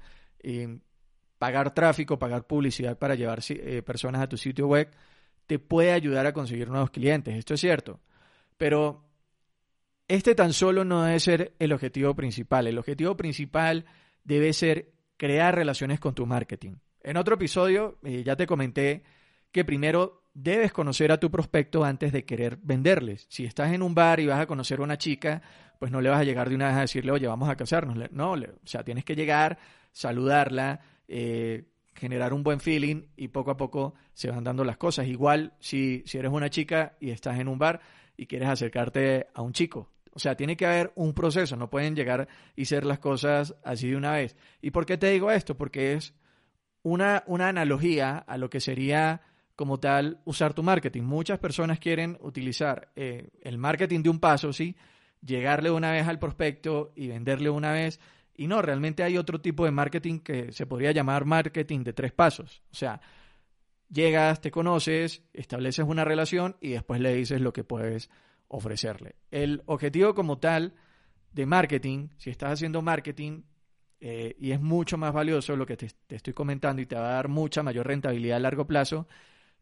pagar 1.39 1.75
tráfico, 1.75 2.19
pagar 2.19 2.47
publicidad 2.47 2.99
para 2.99 3.15
llevar 3.15 3.41
personas 3.85 4.23
a 4.23 4.29
tu 4.29 4.37
sitio 4.37 4.67
web, 4.67 4.91
te 5.47 5.59
puede 5.59 5.93
ayudar 5.93 6.27
a 6.27 6.33
conseguir 6.33 6.69
nuevos 6.69 6.91
clientes, 6.91 7.35
esto 7.35 7.55
es 7.55 7.61
cierto. 7.61 8.01
Pero 8.57 9.05
este 10.09 10.35
tan 10.35 10.53
solo 10.53 10.85
no 10.85 11.03
debe 11.05 11.21
ser 11.21 11.55
el 11.59 11.73
objetivo 11.73 12.15
principal. 12.15 12.67
El 12.67 12.79
objetivo 12.79 13.17
principal 13.17 13.85
debe 14.25 14.53
ser 14.53 14.93
crear 15.17 15.55
relaciones 15.55 15.99
con 15.99 16.15
tu 16.15 16.27
marketing. 16.27 16.77
En 17.03 17.17
otro 17.17 17.35
episodio 17.35 17.99
eh, 18.05 18.23
ya 18.25 18.37
te 18.37 18.47
comenté 18.47 19.03
que 19.51 19.65
primero 19.65 20.23
debes 20.35 20.73
conocer 20.73 21.11
a 21.13 21.19
tu 21.19 21.31
prospecto 21.31 21.85
antes 21.85 22.13
de 22.13 22.25
querer 22.25 22.59
venderles. 22.63 23.27
Si 23.31 23.45
estás 23.45 23.73
en 23.73 23.83
un 23.83 23.95
bar 23.95 24.21
y 24.21 24.27
vas 24.27 24.41
a 24.41 24.47
conocer 24.47 24.81
a 24.81 24.83
una 24.83 24.99
chica, 24.99 25.41
pues 25.79 25.91
no 25.91 26.01
le 26.01 26.11
vas 26.11 26.21
a 26.21 26.25
llegar 26.25 26.49
de 26.49 26.55
una 26.55 26.69
vez 26.69 26.77
a 26.77 26.81
decirle, 26.81 27.13
oye, 27.13 27.27
vamos 27.27 27.49
a 27.49 27.57
casarnos. 27.57 27.97
No, 28.11 28.33
o 28.33 28.39
sea, 28.65 28.85
tienes 28.85 29.05
que 29.05 29.17
llegar, 29.17 29.59
saludarla, 29.93 30.81
eh, 31.09 31.65
generar 31.95 32.33
un 32.33 32.43
buen 32.43 32.61
feeling 32.61 33.07
y 33.17 33.29
poco 33.29 33.51
a 33.51 33.57
poco 33.57 33.95
se 34.13 34.31
van 34.31 34.45
dando 34.45 34.65
las 34.65 34.77
cosas. 34.77 35.07
Igual 35.07 35.55
si, 35.61 36.03
si 36.07 36.19
eres 36.19 36.33
una 36.33 36.51
chica 36.51 36.97
y 37.01 37.11
estás 37.11 37.39
en 37.39 37.49
un 37.49 37.59
bar 37.59 37.81
y 38.17 38.27
quieres 38.27 38.49
acercarte 38.49 39.27
a 39.35 39.43
un 39.43 39.53
chico. 39.53 39.91
O 40.13 40.19
sea, 40.19 40.35
tiene 40.35 40.57
que 40.57 40.65
haber 40.65 40.93
un 40.95 41.13
proceso, 41.13 41.57
no 41.57 41.69
pueden 41.69 41.95
llegar 41.95 42.27
y 42.55 42.65
ser 42.65 42.87
las 42.87 42.99
cosas 42.99 43.55
así 43.63 43.91
de 43.91 43.97
una 43.97 44.13
vez. 44.13 44.35
¿Y 44.63 44.71
por 44.71 44.87
qué 44.87 44.97
te 44.97 45.11
digo 45.11 45.31
esto? 45.31 45.59
Porque 45.59 45.93
es 45.93 46.15
una, 46.83 47.23
una 47.27 47.49
analogía 47.49 48.17
a 48.19 48.39
lo 48.39 48.49
que 48.49 48.61
sería 48.61 49.21
como 49.57 49.81
tal 49.81 50.21
usar 50.25 50.55
tu 50.55 50.63
marketing. 50.63 51.03
Muchas 51.03 51.39
personas 51.39 51.79
quieren 51.81 52.17
utilizar 52.21 52.93
eh, 52.97 53.31
el 53.43 53.59
marketing 53.59 54.03
de 54.03 54.11
un 54.11 54.21
paso, 54.21 54.53
¿sí? 54.53 54.77
Llegarle 55.21 55.71
una 55.71 55.91
vez 55.91 56.07
al 56.07 56.19
prospecto 56.19 56.93
y 56.95 57.09
venderle 57.09 57.51
una 57.51 57.73
vez. 57.73 57.99
Y 58.37 58.47
no, 58.47 58.63
realmente 58.63 59.03
hay 59.03 59.17
otro 59.17 59.41
tipo 59.41 59.65
de 59.65 59.71
marketing 59.71 60.21
que 60.21 60.53
se 60.53 60.67
podría 60.67 60.93
llamar 60.93 61.25
marketing 61.25 61.85
de 61.85 61.93
tres 61.93 62.13
pasos. 62.13 62.63
O 62.71 62.75
sea, 62.75 63.01
llegas, 63.91 64.41
te 64.41 64.51
conoces, 64.51 65.23
estableces 65.33 65.85
una 65.87 66.05
relación 66.05 66.57
y 66.61 66.71
después 66.71 67.01
le 67.01 67.15
dices 67.15 67.41
lo 67.41 67.53
que 67.53 67.65
puedes 67.65 68.11
ofrecerle. 68.49 69.17
El 69.31 69.63
objetivo 69.67 70.15
como 70.15 70.39
tal 70.39 70.75
de 71.33 71.47
marketing, 71.47 72.09
si 72.17 72.31
estás 72.31 72.53
haciendo 72.53 72.83
marketing, 72.83 73.43
eh, 74.01 74.37
y 74.39 74.53
es 74.53 74.61
mucho 74.61 74.99
más 74.99 75.13
valioso 75.13 75.57
lo 75.57 75.67
que 75.67 75.77
te, 75.77 75.89
estoy 76.09 76.33
comentando 76.33 76.83
y 76.83 76.87
te 76.87 76.97
va 76.97 77.09
a 77.09 77.15
dar 77.15 77.29
mucha 77.29 77.63
mayor 77.63 77.87
rentabilidad 77.87 78.37
a 78.37 78.41
largo 78.41 78.67
plazo, 78.67 79.09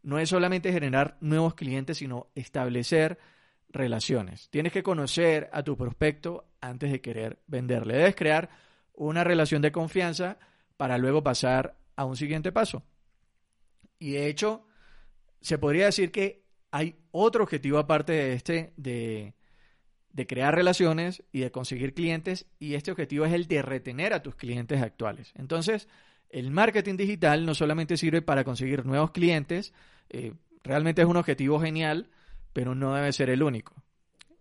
no 0.03 0.19
es 0.19 0.29
solamente 0.29 0.71
generar 0.71 1.17
nuevos 1.21 1.55
clientes, 1.55 1.97
sino 1.97 2.27
establecer 2.35 3.17
relaciones. 3.69 4.49
Tienes 4.49 4.71
que 4.71 4.83
conocer 4.83 5.49
a 5.51 5.63
tu 5.63 5.75
prospecto 5.75 6.45
antes 6.61 6.91
de 6.91 7.01
querer 7.01 7.39
venderle. 7.47 7.97
Debes 7.97 8.15
crear 8.15 8.49
una 8.95 9.23
relación 9.23 9.61
de 9.61 9.71
confianza 9.71 10.37
para 10.77 10.97
luego 10.97 11.23
pasar 11.23 11.77
a 11.95 12.05
un 12.05 12.15
siguiente 12.15 12.51
paso. 12.51 12.83
Y 13.99 14.11
de 14.11 14.27
hecho, 14.27 14.65
se 15.41 15.57
podría 15.57 15.85
decir 15.85 16.11
que 16.11 16.43
hay 16.71 16.97
otro 17.11 17.43
objetivo 17.43 17.77
aparte 17.77 18.13
de 18.13 18.33
este 18.33 18.73
de, 18.75 19.33
de 20.11 20.27
crear 20.27 20.55
relaciones 20.55 21.23
y 21.31 21.41
de 21.41 21.51
conseguir 21.51 21.93
clientes 21.93 22.47
y 22.59 22.75
este 22.75 22.91
objetivo 22.91 23.25
es 23.25 23.33
el 23.33 23.47
de 23.47 23.61
retener 23.61 24.13
a 24.13 24.23
tus 24.23 24.35
clientes 24.35 24.81
actuales. 24.81 25.33
Entonces, 25.35 25.87
el 26.29 26.51
marketing 26.51 26.95
digital 26.97 27.45
no 27.45 27.53
solamente 27.53 27.97
sirve 27.97 28.21
para 28.21 28.43
conseguir 28.43 28.85
nuevos 28.85 29.11
clientes, 29.11 29.73
eh, 30.09 30.33
realmente 30.63 31.01
es 31.01 31.07
un 31.07 31.17
objetivo 31.17 31.59
genial, 31.59 32.09
pero 32.53 32.75
no 32.75 32.93
debe 32.95 33.11
ser 33.13 33.29
el 33.29 33.43
único. 33.43 33.73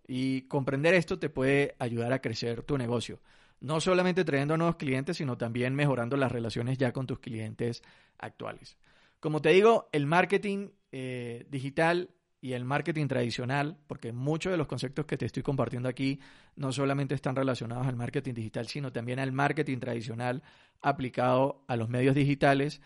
Y 0.06 0.42
comprender 0.42 0.94
esto 0.94 1.18
te 1.18 1.28
puede 1.28 1.74
ayudar 1.78 2.12
a 2.12 2.20
crecer 2.20 2.62
tu 2.62 2.78
negocio. 2.78 3.20
No 3.64 3.80
solamente 3.80 4.26
trayendo 4.26 4.58
nuevos 4.58 4.76
clientes, 4.76 5.16
sino 5.16 5.38
también 5.38 5.74
mejorando 5.74 6.18
las 6.18 6.30
relaciones 6.30 6.76
ya 6.76 6.92
con 6.92 7.06
tus 7.06 7.18
clientes 7.18 7.82
actuales. 8.18 8.76
Como 9.20 9.40
te 9.40 9.48
digo, 9.48 9.88
el 9.90 10.04
marketing 10.04 10.68
eh, 10.92 11.46
digital 11.48 12.10
y 12.42 12.52
el 12.52 12.66
marketing 12.66 13.06
tradicional, 13.06 13.78
porque 13.86 14.12
muchos 14.12 14.52
de 14.52 14.58
los 14.58 14.66
conceptos 14.66 15.06
que 15.06 15.16
te 15.16 15.24
estoy 15.24 15.42
compartiendo 15.42 15.88
aquí 15.88 16.20
no 16.56 16.72
solamente 16.72 17.14
están 17.14 17.36
relacionados 17.36 17.86
al 17.86 17.96
marketing 17.96 18.34
digital, 18.34 18.68
sino 18.68 18.92
también 18.92 19.18
al 19.18 19.32
marketing 19.32 19.78
tradicional 19.78 20.42
aplicado 20.82 21.64
a 21.66 21.76
los 21.76 21.88
medios 21.88 22.14
digitales, 22.14 22.82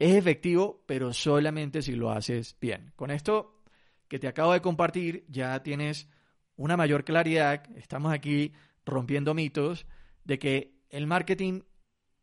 es 0.00 0.16
efectivo, 0.16 0.82
pero 0.86 1.12
solamente 1.12 1.80
si 1.80 1.92
lo 1.92 2.10
haces 2.10 2.56
bien. 2.60 2.90
Con 2.96 3.12
esto 3.12 3.62
que 4.08 4.18
te 4.18 4.26
acabo 4.26 4.52
de 4.52 4.62
compartir, 4.62 5.24
ya 5.28 5.62
tienes 5.62 6.08
una 6.56 6.76
mayor 6.76 7.04
claridad, 7.04 7.62
estamos 7.76 8.12
aquí 8.12 8.52
rompiendo 8.84 9.32
mitos, 9.32 9.86
de 10.28 10.38
que 10.38 10.74
el 10.90 11.06
marketing 11.06 11.62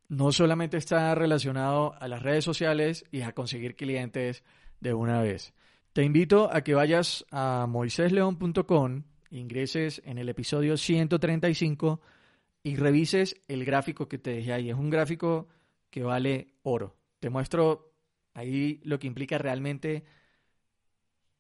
no 0.08 0.32
solamente 0.32 0.78
está 0.78 1.14
relacionado 1.16 1.96
a 2.00 2.08
las 2.08 2.22
redes 2.22 2.46
sociales 2.46 3.04
y 3.12 3.22
a 3.22 3.34
conseguir 3.34 3.76
clientes 3.76 4.44
de 4.80 4.94
una 4.94 5.22
vez. 5.22 5.56
Te 5.92 6.04
invito 6.04 6.54
a 6.54 6.62
que 6.62 6.76
vayas 6.76 7.26
a 7.32 7.66
moisésleón.com, 7.68 9.04
ingreses 9.32 10.04
en 10.06 10.20
el 10.20 10.30
episodio 10.30 10.78
135 10.78 12.00
y 12.62 12.76
revises 12.76 13.42
el 13.48 13.66
gráfico 13.66 14.08
que 14.08 14.20
te 14.20 14.36
dejé 14.36 14.54
ahí. 14.54 14.70
Es 14.70 14.76
un 14.76 14.92
gráfico 14.92 15.48
que 15.90 16.04
vale 16.04 16.54
oro. 16.62 16.96
Te 17.20 17.32
muestro 17.32 17.92
ahí 18.36 18.82
lo 18.84 19.00
que 19.00 19.08
implica 19.08 19.40
realmente 19.40 20.04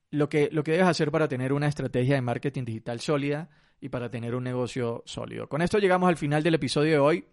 lo 0.09 0.29
que, 0.29 0.49
lo 0.51 0.63
que 0.63 0.71
debes 0.71 0.87
hacer 0.87 1.11
para 1.11 1.27
tener 1.27 1.53
una 1.53 1.67
estrategia 1.67 2.15
de 2.15 2.21
marketing 2.21 2.65
digital 2.65 2.99
sólida 3.01 3.49
y 3.81 3.89
para 3.89 4.09
tener 4.09 4.35
un 4.35 4.43
negocio 4.43 5.03
sólido. 5.05 5.47
Con 5.47 5.61
esto 5.61 5.79
llegamos 5.79 6.09
al 6.09 6.17
final 6.17 6.43
del 6.43 6.55
episodio 6.55 6.91
de 6.91 6.99
hoy. 6.99 7.25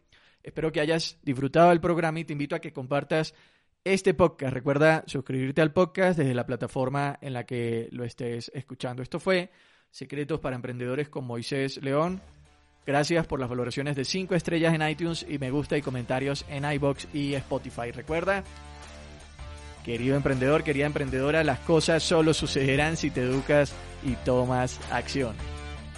Espero 0.43 0.73
que 0.73 0.81
hayas 0.81 1.19
disfrutado 1.23 1.71
del 1.71 1.81
programa 1.81 2.21
y 2.21 2.25
te 2.25 2.33
invito 2.33 2.57
a 2.57 2.61
que 2.61 2.73
compartas 2.73 3.35
este 3.85 4.15
podcast. 4.15 4.53
Recuerda 4.53 5.05
suscribirte 5.07 5.61
al 5.61 5.73
podcast 5.73 6.19
desde 6.19 6.35
la 6.35 6.47
plataforma 6.47 7.19
en 7.21 7.33
la 7.33 7.45
que 7.45 7.89
lo 7.93 8.05
estés 8.05 8.51
escuchando. 8.55 9.03
Esto 9.03 9.21
fue 9.21 9.51
Secretos 9.91 10.41
para 10.41 10.57
Emprendedores 10.57 11.09
con 11.09 11.25
Moisés 11.25 11.83
León. 11.83 12.21
Gracias 12.85 13.27
por 13.27 13.39
las 13.39 13.49
valoraciones 13.49 13.95
de 13.95 14.05
5 14.05 14.35
estrellas 14.35 14.75
en 14.75 14.89
iTunes 14.89 15.25
y 15.29 15.39
me 15.39 15.51
gusta 15.51 15.77
y 15.77 15.83
comentarios 15.83 16.45
en 16.49 16.65
iBox 16.65 17.09
y 17.15 17.35
Spotify. 17.35 17.93
Recuerda, 17.93 18.43
querido 19.85 20.17
emprendedor, 20.17 20.65
querida 20.65 20.87
emprendedora, 20.87 21.45
las 21.45 21.61
cosas 21.61 22.03
solo 22.03 22.35
sucederán 22.35 22.97
si 22.97 23.11
te 23.11 23.21
educas 23.21 23.73
y 24.03 24.15
tomas 24.25 24.81
acción. 24.91 25.37